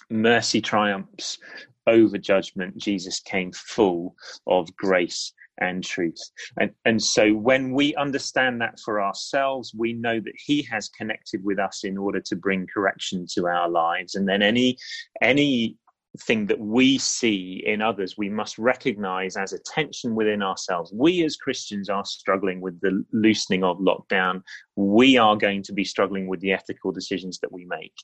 Mercy 0.10 0.62
triumphs 0.62 1.38
over 1.86 2.18
judgment. 2.18 2.78
Jesus 2.78 3.20
came 3.20 3.52
full 3.52 4.16
of 4.48 4.74
grace 4.76 5.34
and 5.60 5.84
truth. 5.84 6.20
And, 6.60 6.72
and 6.86 7.02
so 7.02 7.34
when 7.34 7.74
we 7.74 7.96
understand 7.96 8.62
that 8.62 8.80
for 8.80 9.02
ourselves, 9.02 9.74
we 9.78 9.94
know 9.94 10.20
that 10.20 10.34
he 10.38 10.62
has 10.64 10.90
connected 10.90 11.44
with 11.44 11.60
us 11.60 11.84
in 11.84 11.98
order 11.98 12.20
to 12.22 12.36
bring 12.36 12.68
correction 12.74 13.26
to 13.36 13.48
our 13.48 13.70
lives. 13.70 14.16
And 14.16 14.28
then 14.28 14.42
any, 14.42 14.78
any 15.22 15.78
thing 16.20 16.46
that 16.46 16.60
we 16.60 16.98
see 16.98 17.64
in 17.66 17.82
others, 17.82 18.18
we 18.18 18.30
must 18.30 18.58
recognize 18.58 19.36
as 19.36 19.54
a 19.54 19.60
tension 19.60 20.16
within 20.16 20.44
ourselves. 20.44 20.92
We 20.94 21.24
as 21.24 21.36
Christians 21.36 21.90
are 21.90 22.06
struggling 22.06 22.62
with 22.62 22.80
the 22.82 23.04
loosening 23.12 23.64
of 23.64 23.80
lockdown. 23.80 24.44
We 24.76 25.18
are 25.18 25.36
going 25.36 25.64
to 25.64 25.74
be 25.74 25.84
struggling 25.84 26.28
with 26.28 26.40
the 26.42 26.54
ethical 26.54 26.92
decisions 26.92 27.40
that 27.40 27.52
we 27.52 27.66
make. 27.66 27.96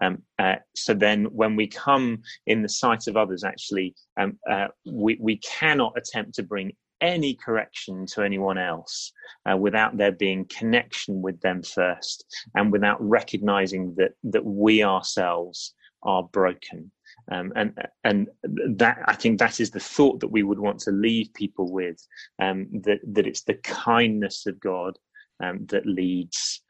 Um, 0.00 0.22
uh, 0.38 0.56
so 0.74 0.94
then, 0.94 1.24
when 1.26 1.56
we 1.56 1.66
come 1.66 2.22
in 2.46 2.62
the 2.62 2.68
sight 2.68 3.06
of 3.08 3.16
others, 3.16 3.44
actually, 3.44 3.94
um, 4.18 4.38
uh, 4.48 4.68
we, 4.86 5.18
we 5.20 5.38
cannot 5.38 5.94
attempt 5.96 6.34
to 6.34 6.42
bring 6.42 6.72
any 7.00 7.34
correction 7.34 8.06
to 8.06 8.22
anyone 8.22 8.58
else 8.58 9.12
uh, 9.50 9.56
without 9.56 9.96
there 9.96 10.12
being 10.12 10.44
connection 10.46 11.22
with 11.22 11.40
them 11.40 11.62
first 11.62 12.24
and 12.54 12.72
without 12.72 12.98
recognizing 13.00 13.94
that 13.96 14.12
that 14.24 14.44
we 14.44 14.82
ourselves 14.82 15.74
are 16.02 16.22
broken 16.24 16.90
um, 17.30 17.52
and 17.56 17.74
and 18.04 18.28
that 18.76 18.98
I 19.06 19.14
think 19.14 19.38
that 19.38 19.60
is 19.60 19.70
the 19.70 19.80
thought 19.80 20.20
that 20.20 20.28
we 20.28 20.42
would 20.42 20.58
want 20.58 20.80
to 20.80 20.90
leave 20.90 21.32
people 21.34 21.70
with 21.72 22.04
um, 22.40 22.68
that 22.84 23.00
that 23.12 23.26
it's 23.26 23.42
the 23.42 23.54
kindness 23.54 24.46
of 24.46 24.58
God 24.60 24.98
um, 25.42 25.66
that 25.66 25.86
leads 25.86 26.62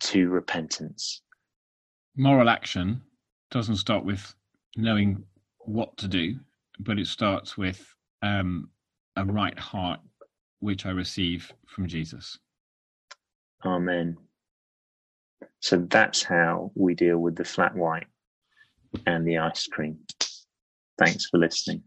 to 0.00 0.28
repentance. 0.28 1.22
Moral 2.16 2.48
action 2.48 3.02
doesn't 3.50 3.76
start 3.76 4.04
with 4.04 4.34
knowing 4.76 5.22
what 5.60 5.96
to 5.98 6.08
do, 6.08 6.36
but 6.80 6.98
it 6.98 7.06
starts 7.06 7.56
with 7.56 7.94
um, 8.22 8.70
a 9.18 9.24
right 9.24 9.58
heart 9.58 10.00
which 10.60 10.86
I 10.86 10.90
receive 10.90 11.52
from 11.66 11.86
Jesus. 11.86 12.38
Amen. 13.64 14.16
So 15.60 15.86
that's 15.88 16.22
how 16.22 16.70
we 16.74 16.94
deal 16.94 17.18
with 17.18 17.36
the 17.36 17.44
flat 17.44 17.74
white 17.74 18.06
and 19.06 19.26
the 19.26 19.38
ice 19.38 19.66
cream. 19.66 19.98
Thanks 20.98 21.26
for 21.28 21.38
listening. 21.38 21.82